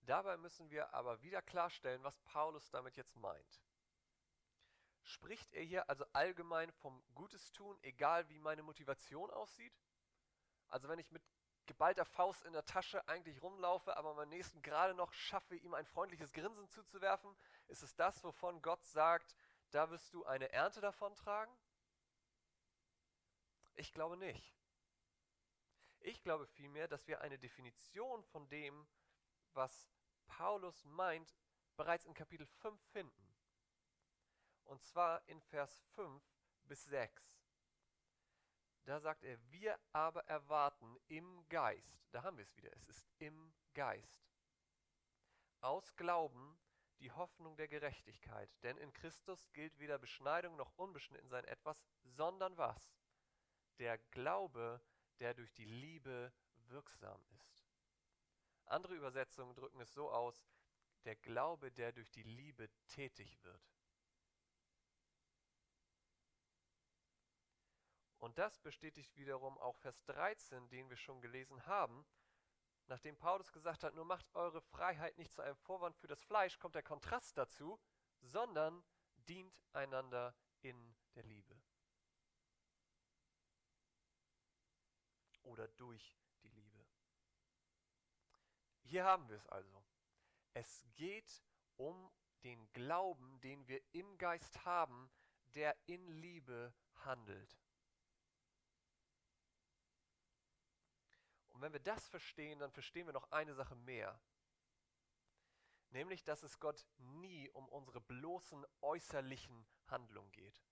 Dabei 0.00 0.38
müssen 0.38 0.70
wir 0.70 0.94
aber 0.94 1.20
wieder 1.20 1.42
klarstellen, 1.42 2.02
was 2.02 2.18
Paulus 2.20 2.70
damit 2.70 2.96
jetzt 2.96 3.14
meint. 3.16 3.67
Spricht 5.08 5.54
er 5.54 5.62
hier 5.62 5.88
also 5.88 6.04
allgemein 6.12 6.70
vom 6.70 7.02
Gutes 7.14 7.50
tun, 7.52 7.78
egal 7.80 8.28
wie 8.28 8.38
meine 8.38 8.62
Motivation 8.62 9.30
aussieht? 9.30 9.72
Also 10.68 10.86
wenn 10.88 10.98
ich 10.98 11.10
mit 11.10 11.22
geballter 11.64 12.04
Faust 12.04 12.44
in 12.44 12.52
der 12.52 12.66
Tasche 12.66 13.06
eigentlich 13.08 13.42
rumlaufe, 13.42 13.96
aber 13.96 14.12
meinem 14.12 14.28
Nächsten 14.28 14.60
gerade 14.60 14.92
noch 14.92 15.14
schaffe, 15.14 15.56
ihm 15.56 15.72
ein 15.72 15.86
freundliches 15.86 16.34
Grinsen 16.34 16.68
zuzuwerfen, 16.68 17.34
ist 17.68 17.82
es 17.82 17.94
das, 17.94 18.22
wovon 18.22 18.60
Gott 18.60 18.84
sagt, 18.84 19.34
da 19.70 19.88
wirst 19.88 20.12
du 20.12 20.26
eine 20.26 20.52
Ernte 20.52 20.82
davon 20.82 21.14
tragen? 21.14 21.56
Ich 23.76 23.94
glaube 23.94 24.18
nicht. 24.18 24.54
Ich 26.00 26.20
glaube 26.22 26.46
vielmehr, 26.46 26.86
dass 26.86 27.06
wir 27.06 27.22
eine 27.22 27.38
Definition 27.38 28.22
von 28.24 28.46
dem, 28.50 28.86
was 29.54 29.90
Paulus 30.26 30.84
meint, 30.84 31.34
bereits 31.78 32.04
in 32.04 32.12
Kapitel 32.12 32.46
5 32.46 32.78
finden. 32.92 33.27
Und 34.68 34.82
zwar 34.82 35.26
in 35.26 35.40
Vers 35.40 35.82
5 35.94 36.22
bis 36.64 36.84
6. 36.84 37.22
Da 38.84 39.00
sagt 39.00 39.24
er, 39.24 39.38
wir 39.50 39.78
aber 39.92 40.24
erwarten 40.26 40.98
im 41.08 41.46
Geist, 41.48 42.06
da 42.12 42.22
haben 42.22 42.36
wir 42.36 42.44
es 42.44 42.56
wieder, 42.56 42.70
es 42.74 42.86
ist 42.86 43.06
im 43.18 43.54
Geist, 43.72 44.30
aus 45.60 45.96
Glauben 45.96 46.58
die 47.00 47.10
Hoffnung 47.10 47.56
der 47.56 47.68
Gerechtigkeit. 47.68 48.50
Denn 48.62 48.76
in 48.76 48.92
Christus 48.92 49.50
gilt 49.52 49.78
weder 49.78 49.98
Beschneidung 49.98 50.56
noch 50.56 50.72
Unbeschnitten 50.76 51.28
sein 51.28 51.44
etwas, 51.44 51.82
sondern 52.02 52.56
was? 52.58 52.94
Der 53.78 53.96
Glaube, 54.10 54.82
der 55.18 55.32
durch 55.32 55.52
die 55.54 55.64
Liebe 55.64 56.32
wirksam 56.66 57.22
ist. 57.30 57.66
Andere 58.66 58.94
Übersetzungen 58.94 59.54
drücken 59.54 59.80
es 59.80 59.94
so 59.94 60.10
aus, 60.10 60.46
der 61.04 61.16
Glaube, 61.16 61.72
der 61.72 61.92
durch 61.92 62.10
die 62.10 62.22
Liebe 62.22 62.68
tätig 62.86 63.42
wird. 63.42 63.77
Und 68.18 68.38
das 68.38 68.58
bestätigt 68.58 69.16
wiederum 69.16 69.56
auch 69.58 69.76
Vers 69.78 70.04
13, 70.06 70.68
den 70.68 70.90
wir 70.90 70.96
schon 70.96 71.20
gelesen 71.20 71.66
haben, 71.66 72.04
Nachdem 72.88 73.18
Paulus 73.18 73.52
gesagt 73.52 73.84
hat, 73.84 73.94
nur 73.94 74.06
macht 74.06 74.34
eure 74.34 74.62
Freiheit 74.62 75.18
nicht 75.18 75.34
zu 75.34 75.42
einem 75.42 75.56
Vorwand 75.56 75.94
für 75.98 76.06
das 76.06 76.22
Fleisch, 76.22 76.58
kommt 76.58 76.74
der 76.74 76.82
Kontrast 76.82 77.36
dazu, 77.36 77.78
sondern 78.22 78.82
dient 79.28 79.54
einander 79.74 80.34
in 80.62 80.96
der 81.14 81.22
Liebe. 81.24 81.60
Oder 85.42 85.68
durch 85.68 86.16
die 86.42 86.48
Liebe. 86.48 86.86
Hier 88.84 89.04
haben 89.04 89.28
wir 89.28 89.36
es 89.36 89.46
also. 89.48 89.84
Es 90.54 90.86
geht 90.94 91.44
um 91.76 92.10
den 92.42 92.72
Glauben, 92.72 93.38
den 93.42 93.68
wir 93.68 93.82
im 93.92 94.16
Geist 94.16 94.64
haben, 94.64 95.10
der 95.54 95.76
in 95.86 96.06
Liebe 96.08 96.72
handelt. 97.04 97.58
Und 101.58 101.62
wenn 101.62 101.72
wir 101.72 101.80
das 101.80 102.06
verstehen, 102.06 102.60
dann 102.60 102.70
verstehen 102.70 103.06
wir 103.06 103.12
noch 103.12 103.32
eine 103.32 103.52
Sache 103.52 103.74
mehr. 103.74 104.16
Nämlich, 105.90 106.22
dass 106.22 106.44
es 106.44 106.60
Gott 106.60 106.86
nie 106.98 107.50
um 107.50 107.68
unsere 107.68 108.00
bloßen 108.00 108.64
äußerlichen 108.80 109.66
Handlungen 109.88 110.30
geht. 110.30 110.62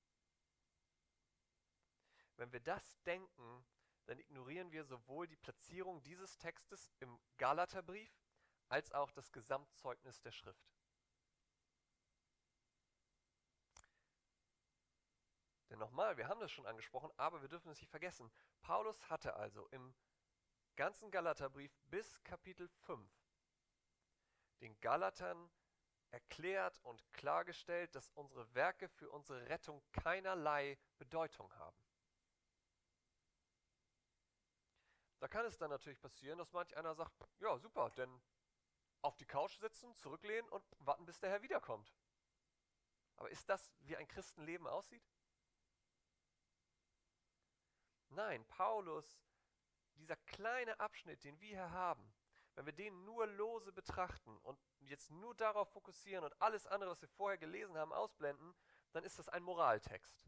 Wenn 2.36 2.52
wir 2.52 2.60
das 2.60 3.02
denken, 3.02 3.66
dann 4.04 4.20
ignorieren 4.20 4.70
wir 4.70 4.84
sowohl 4.84 5.26
die 5.26 5.34
Platzierung 5.34 6.04
dieses 6.04 6.38
Textes 6.38 6.92
im 7.00 7.18
Galaterbrief 7.36 8.22
als 8.68 8.92
auch 8.92 9.10
das 9.10 9.32
Gesamtzeugnis 9.32 10.20
der 10.20 10.30
Schrift. 10.30 10.72
Denn 15.68 15.80
nochmal, 15.80 16.16
wir 16.16 16.28
haben 16.28 16.38
das 16.38 16.52
schon 16.52 16.66
angesprochen, 16.66 17.10
aber 17.16 17.42
wir 17.42 17.48
dürfen 17.48 17.72
es 17.72 17.80
nicht 17.80 17.90
vergessen. 17.90 18.30
Paulus 18.60 19.10
hatte 19.10 19.34
also 19.34 19.66
im 19.70 19.92
ganzen 20.76 21.10
Galaterbrief 21.10 21.76
bis 21.90 22.22
Kapitel 22.22 22.68
5 22.68 23.10
den 24.60 24.78
Galatern 24.80 25.50
erklärt 26.10 26.78
und 26.84 27.02
klargestellt, 27.12 27.94
dass 27.94 28.10
unsere 28.10 28.54
Werke 28.54 28.88
für 28.88 29.10
unsere 29.10 29.48
Rettung 29.48 29.82
keinerlei 29.92 30.78
Bedeutung 30.98 31.52
haben. 31.56 31.76
Da 35.18 35.28
kann 35.28 35.46
es 35.46 35.56
dann 35.56 35.70
natürlich 35.70 36.00
passieren, 36.00 36.38
dass 36.38 36.52
manch 36.52 36.76
einer 36.76 36.94
sagt, 36.94 37.12
ja 37.40 37.56
super, 37.58 37.90
denn 37.90 38.22
auf 39.02 39.16
die 39.16 39.26
Couch 39.26 39.58
sitzen, 39.58 39.94
zurücklehnen 39.96 40.48
und 40.50 40.64
warten, 40.78 41.04
bis 41.04 41.18
der 41.20 41.30
Herr 41.30 41.42
wiederkommt. 41.42 41.94
Aber 43.16 43.30
ist 43.30 43.48
das, 43.48 43.72
wie 43.80 43.96
ein 43.96 44.08
Christenleben 44.08 44.66
aussieht? 44.66 45.04
Nein, 48.08 48.44
Paulus 48.46 49.20
dieser 49.96 50.16
kleine 50.16 50.78
Abschnitt, 50.80 51.24
den 51.24 51.40
wir 51.40 51.48
hier 51.48 51.70
haben, 51.70 52.12
wenn 52.54 52.66
wir 52.66 52.72
den 52.72 53.04
nur 53.04 53.26
lose 53.26 53.72
betrachten 53.72 54.36
und 54.38 54.58
jetzt 54.80 55.10
nur 55.10 55.34
darauf 55.34 55.70
fokussieren 55.70 56.24
und 56.24 56.40
alles 56.40 56.66
andere, 56.66 56.90
was 56.90 57.02
wir 57.02 57.08
vorher 57.08 57.38
gelesen 57.38 57.76
haben, 57.76 57.92
ausblenden, 57.92 58.54
dann 58.92 59.04
ist 59.04 59.18
das 59.18 59.28
ein 59.28 59.42
Moraltext. 59.42 60.26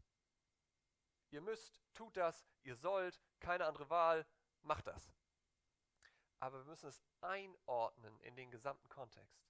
Ihr 1.31 1.41
müsst, 1.41 1.81
tut 1.93 2.17
das, 2.17 2.47
ihr 2.63 2.75
sollt, 2.75 3.19
keine 3.39 3.65
andere 3.65 3.89
Wahl, 3.89 4.25
macht 4.61 4.87
das. 4.87 5.13
Aber 6.39 6.59
wir 6.59 6.65
müssen 6.65 6.87
es 6.87 7.03
einordnen 7.21 8.19
in 8.21 8.35
den 8.35 8.51
gesamten 8.51 8.89
Kontext. 8.89 9.43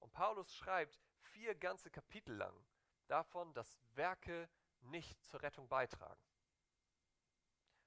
Und 0.00 0.12
Paulus 0.12 0.54
schreibt 0.54 0.98
vier 1.18 1.54
ganze 1.54 1.90
Kapitel 1.90 2.34
lang 2.34 2.54
davon, 3.06 3.52
dass 3.54 3.78
Werke 3.94 4.48
nicht 4.80 5.22
zur 5.24 5.42
Rettung 5.42 5.68
beitragen. 5.68 6.20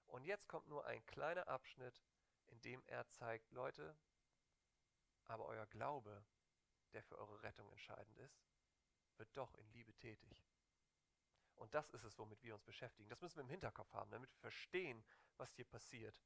Und 0.08 0.24
jetzt 0.24 0.48
kommt 0.48 0.68
nur 0.68 0.86
ein 0.86 1.06
kleiner 1.06 1.48
Abschnitt, 1.48 2.02
in 2.48 2.62
dem 2.62 2.84
er 2.86 3.08
zeigt, 3.08 3.52
Leute, 3.52 3.98
aber 5.26 5.46
euer 5.46 5.68
Glaube, 5.68 6.26
der 6.94 7.04
für 7.04 7.18
eure 7.18 7.44
Rettung 7.44 7.70
entscheidend 7.72 8.18
ist, 8.20 8.42
wird 9.18 9.36
doch 9.36 9.54
in 9.56 9.70
Liebe 9.72 9.94
tätig. 9.96 10.48
Und 11.56 11.74
das 11.74 11.90
ist 11.90 12.04
es, 12.04 12.18
womit 12.18 12.42
wir 12.44 12.54
uns 12.54 12.64
beschäftigen. 12.64 13.10
Das 13.10 13.22
müssen 13.22 13.38
wir 13.38 13.44
im 13.44 13.50
Hinterkopf 13.50 13.92
haben, 13.94 14.12
damit 14.12 14.32
wir 14.32 14.40
verstehen, 14.40 15.04
was 15.38 15.54
hier 15.54 15.66
passiert. 15.66 16.22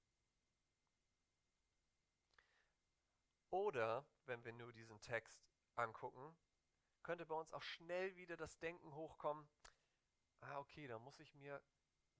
Oder, 3.49 4.05
wenn 4.25 4.43
wir 4.43 4.53
nur 4.53 4.71
diesen 4.71 5.01
Text 5.01 5.41
angucken, 5.75 6.35
könnte 7.03 7.25
bei 7.25 7.35
uns 7.35 7.51
auch 7.51 7.61
schnell 7.61 8.15
wieder 8.15 8.37
das 8.37 8.59
Denken 8.59 8.93
hochkommen, 8.93 9.47
ah 10.41 10.59
okay, 10.59 10.87
dann 10.87 11.01
muss 11.01 11.19
ich 11.19 11.33
mir 11.33 11.61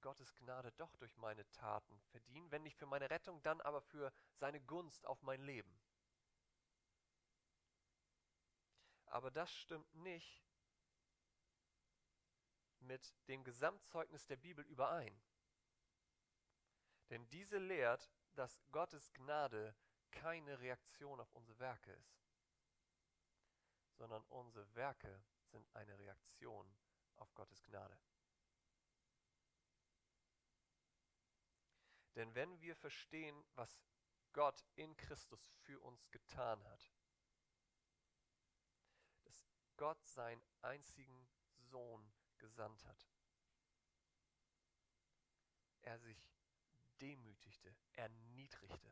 Gottes 0.02 0.36
Gnade 0.36 0.72
doch 0.74 0.96
durch 0.98 1.16
meine 1.18 1.50
Taten 1.52 2.00
verdienen, 2.12 2.52
wenn 2.52 2.64
nicht 2.64 2.78
für 2.78 2.86
meine 2.86 3.10
Rettung, 3.10 3.42
dann 3.44 3.62
aber 3.62 3.82
für 3.82 4.12
seine 4.36 4.60
Gunst 4.62 5.06
auf 5.06 5.22
mein 5.22 5.42
Leben. 5.42 5.80
Aber 9.06 9.30
das 9.30 9.52
stimmt 9.54 9.94
nicht 9.96 10.42
mit 12.80 13.14
dem 13.28 13.44
Gesamtzeugnis 13.44 14.26
der 14.26 14.38
Bibel 14.38 14.66
überein. 14.66 15.22
Denn 17.10 17.28
diese 17.30 17.58
lehrt, 17.58 18.10
dass 18.36 18.62
Gottes 18.72 19.12
Gnade 19.14 19.76
keine 20.12 20.60
Reaktion 20.60 21.20
auf 21.20 21.32
unsere 21.34 21.60
Werke 21.60 21.92
ist, 21.92 22.26
sondern 23.98 24.24
unsere 24.30 24.74
Werke 24.76 25.22
sind 25.52 25.68
eine 25.76 25.98
Reaktion 26.00 26.74
auf 27.18 27.34
Gottes 27.36 27.64
Gnade. 27.64 27.98
Denn 32.16 32.34
wenn 32.36 32.60
wir 32.62 32.76
verstehen, 32.76 33.44
was 33.56 33.80
Gott 34.34 34.64
in 34.76 34.96
Christus 34.98 35.52
für 35.62 35.80
uns 35.80 36.10
getan 36.12 36.64
hat, 36.66 36.92
dass 39.24 39.46
Gott 39.78 40.04
seinen 40.06 40.44
einzigen 40.62 41.28
Sohn 41.70 42.12
gesandt 42.38 42.84
hat, 42.86 43.08
er 45.82 45.98
sich 46.00 46.30
demütigte, 47.00 47.76
erniedrigte, 47.94 48.92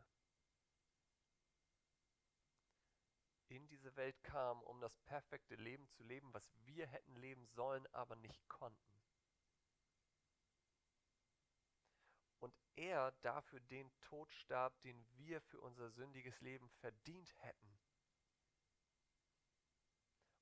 in 3.49 3.67
diese 3.67 3.95
Welt 3.95 4.21
kam, 4.23 4.61
um 4.63 4.79
das 4.79 4.95
perfekte 4.99 5.55
Leben 5.55 5.87
zu 5.89 6.03
leben, 6.03 6.31
was 6.33 6.51
wir 6.65 6.85
hätten 6.87 7.15
leben 7.15 7.47
sollen, 7.47 7.85
aber 7.87 8.15
nicht 8.15 8.47
konnten. 8.47 8.93
Und 12.39 12.53
er 12.75 13.11
dafür 13.21 13.59
den 13.61 13.91
Tod 14.01 14.31
starb, 14.31 14.79
den 14.81 15.05
wir 15.17 15.41
für 15.41 15.59
unser 15.59 15.89
sündiges 15.89 16.39
Leben 16.41 16.69
verdient 16.69 17.33
hätten. 17.39 17.79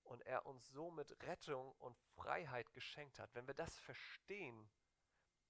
Und 0.04 0.22
er 0.26 0.46
uns 0.46 0.68
somit 0.70 1.12
Rettung 1.24 1.74
und 1.80 1.98
Freiheit 2.16 2.72
geschenkt 2.74 3.20
hat. 3.20 3.34
Wenn 3.36 3.48
wir 3.48 3.54
das 3.54 3.78
verstehen, 3.80 4.70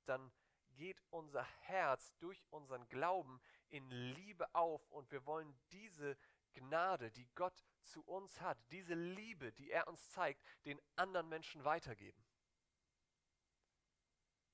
dann 0.06 0.32
geht 0.78 1.02
unser 1.10 1.44
Herz 1.62 2.16
durch 2.20 2.44
unseren 2.50 2.88
Glauben 2.90 3.42
in 3.70 3.90
Liebe 3.90 4.54
auf 4.56 4.90
und 4.90 5.12
wir 5.12 5.26
wollen 5.26 5.60
diese 5.72 6.18
Gnade, 6.54 7.12
die 7.12 7.28
Gott 7.36 7.63
zu 7.82 8.02
uns 8.04 8.42
hat, 8.42 8.58
diese 8.72 8.94
Liebe, 8.94 9.52
die 9.54 9.70
er 9.70 9.88
uns 9.88 10.10
zeigt, 10.10 10.42
den 10.66 10.82
anderen 10.96 11.30
Menschen 11.30 11.63
weitergeben. 11.63 12.24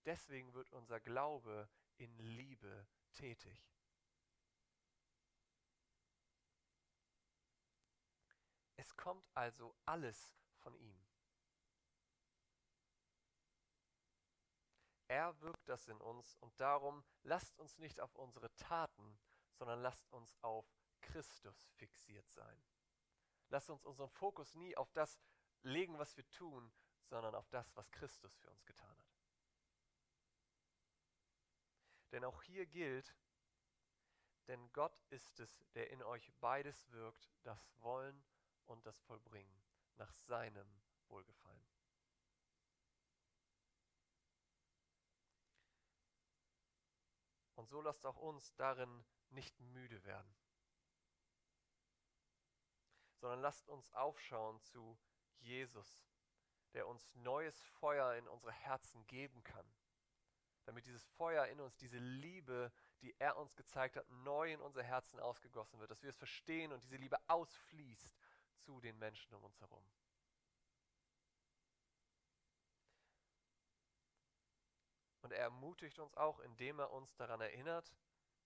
Deswegen 0.05 0.53
wird 0.53 0.69
unser 0.71 0.99
Glaube 0.99 1.69
in 1.97 2.17
Liebe 2.17 2.87
tätig. 3.13 3.73
Es 8.75 8.95
kommt 8.95 9.25
also 9.33 9.75
alles 9.85 10.35
von 10.57 10.75
ihm. 10.75 11.03
Er 15.07 15.39
wirkt 15.41 15.69
das 15.69 15.87
in 15.87 16.01
uns 16.01 16.35
und 16.37 16.59
darum 16.59 17.03
lasst 17.21 17.57
uns 17.59 17.77
nicht 17.77 17.99
auf 17.99 18.15
unsere 18.15 18.53
Taten, 18.55 19.19
sondern 19.53 19.81
lasst 19.81 20.11
uns 20.11 20.35
auf 20.41 20.65
Christus 21.01 21.69
fixiert 21.75 22.27
sein. 22.29 22.63
Lasst 23.49 23.69
uns 23.69 23.85
unseren 23.85 24.09
Fokus 24.09 24.55
nie 24.55 24.75
auf 24.75 24.91
das 24.91 25.19
legen, 25.61 25.99
was 25.99 26.17
wir 26.17 26.27
tun, 26.29 26.73
sondern 27.05 27.35
auf 27.35 27.47
das, 27.49 27.75
was 27.75 27.91
Christus 27.91 28.35
für 28.37 28.49
uns 28.49 28.65
getan 28.65 28.97
hat. 28.97 29.02
Denn 32.13 32.23
auch 32.23 32.41
hier 32.43 32.65
gilt, 32.65 33.13
denn 34.47 34.71
Gott 34.71 34.97
ist 35.09 35.37
es, 35.41 35.65
der 35.73 35.89
in 35.89 36.01
euch 36.01 36.31
beides 36.39 36.89
wirkt, 36.91 37.29
das 37.43 37.75
Wollen 37.81 38.23
und 38.65 38.85
das 38.85 38.97
Vollbringen, 39.01 39.61
nach 39.95 40.13
seinem 40.13 40.81
Wohlgefallen. 41.09 41.67
Und 47.55 47.67
so 47.67 47.81
lasst 47.81 48.05
auch 48.05 48.17
uns 48.17 48.55
darin 48.55 49.03
nicht 49.31 49.59
müde 49.59 50.01
werden 50.05 50.33
sondern 53.23 53.39
lasst 53.39 53.69
uns 53.69 53.89
aufschauen 53.93 54.59
zu 54.63 54.99
Jesus, 55.39 56.03
der 56.73 56.85
uns 56.89 57.15
neues 57.15 57.63
Feuer 57.79 58.15
in 58.15 58.27
unsere 58.27 58.51
Herzen 58.51 59.07
geben 59.07 59.41
kann. 59.45 59.65
Damit 60.65 60.85
dieses 60.85 61.03
Feuer 61.17 61.45
in 61.47 61.59
uns, 61.59 61.77
diese 61.77 61.97
Liebe, 61.97 62.71
die 63.01 63.13
er 63.19 63.37
uns 63.37 63.55
gezeigt 63.55 63.97
hat, 63.97 64.09
neu 64.09 64.53
in 64.53 64.61
unser 64.61 64.81
Herzen 64.81 65.19
ausgegossen 65.19 65.79
wird, 65.79 65.91
dass 65.91 66.01
wir 66.01 66.09
es 66.09 66.17
verstehen 66.17 66.71
und 66.71 66.81
diese 66.83 66.95
Liebe 66.95 67.17
ausfließt 67.27 68.17
zu 68.59 68.79
den 68.79 68.97
Menschen 68.97 69.33
um 69.33 69.43
uns 69.43 69.59
herum. 69.59 69.85
Und 75.21 75.31
er 75.31 75.39
ermutigt 75.39 75.99
uns 75.99 76.13
auch, 76.15 76.39
indem 76.39 76.79
er 76.79 76.91
uns 76.91 77.15
daran 77.15 77.41
erinnert, 77.41 77.93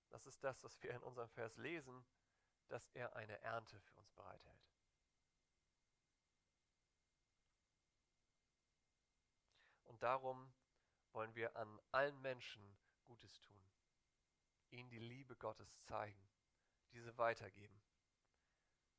das 0.10 0.26
ist 0.26 0.44
das, 0.44 0.64
was 0.64 0.82
wir 0.82 0.92
in 0.92 1.04
unserem 1.04 1.30
Vers 1.30 1.58
lesen, 1.58 2.06
dass 2.70 2.88
er 2.94 3.16
eine 3.16 3.40
Ernte 3.42 3.80
für 3.80 3.98
uns 3.98 4.12
bereithält. 4.12 4.68
Und 9.86 10.04
darum 10.04 10.54
wollen 11.18 11.34
wir 11.34 11.56
an 11.56 11.82
allen 11.92 12.22
Menschen 12.22 12.78
Gutes 13.06 13.42
tun, 13.42 13.60
ihnen 14.70 14.88
die 14.92 15.00
Liebe 15.00 15.36
Gottes 15.36 15.76
zeigen, 15.86 16.30
diese 16.92 17.18
weitergeben. 17.18 17.82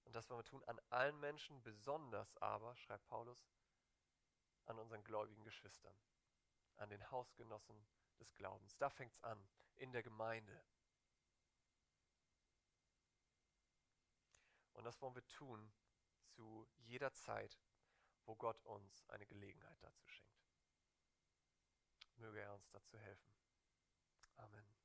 Und 0.03 0.17
das 0.17 0.29
wollen 0.29 0.41
wir 0.41 0.45
tun 0.45 0.65
an 0.65 0.81
allen 0.91 1.21
Menschen, 1.21 1.63
besonders 1.63 2.37
aber, 2.39 2.75
schreibt 2.75 3.07
Paulus, 3.07 3.39
an 4.65 4.81
unseren 4.81 5.05
gläubigen 5.05 5.45
Geschwistern, 5.45 5.97
an 6.75 6.91
den 6.91 7.09
Hausgenossen 7.13 7.87
des 8.19 8.35
Glaubens. 8.35 8.77
Da 8.79 8.91
fängt 8.91 9.13
es 9.13 9.23
an, 9.23 9.49
in 9.77 9.93
der 9.93 10.03
Gemeinde. 10.03 10.61
Und 14.73 14.83
das 14.83 15.01
wollen 15.01 15.15
wir 15.15 15.27
tun 15.29 15.73
zu 16.27 16.67
jeder 16.79 17.13
Zeit, 17.13 17.61
wo 18.25 18.35
Gott 18.35 18.61
uns 18.65 19.09
eine 19.09 19.25
Gelegenheit 19.25 19.81
dazu 19.85 20.05
schenkt. 20.09 20.28
Möge 22.19 22.41
er 22.41 22.53
uns 22.53 22.69
dazu 22.71 22.99
helfen. 22.99 23.33
Amen. 24.37 24.78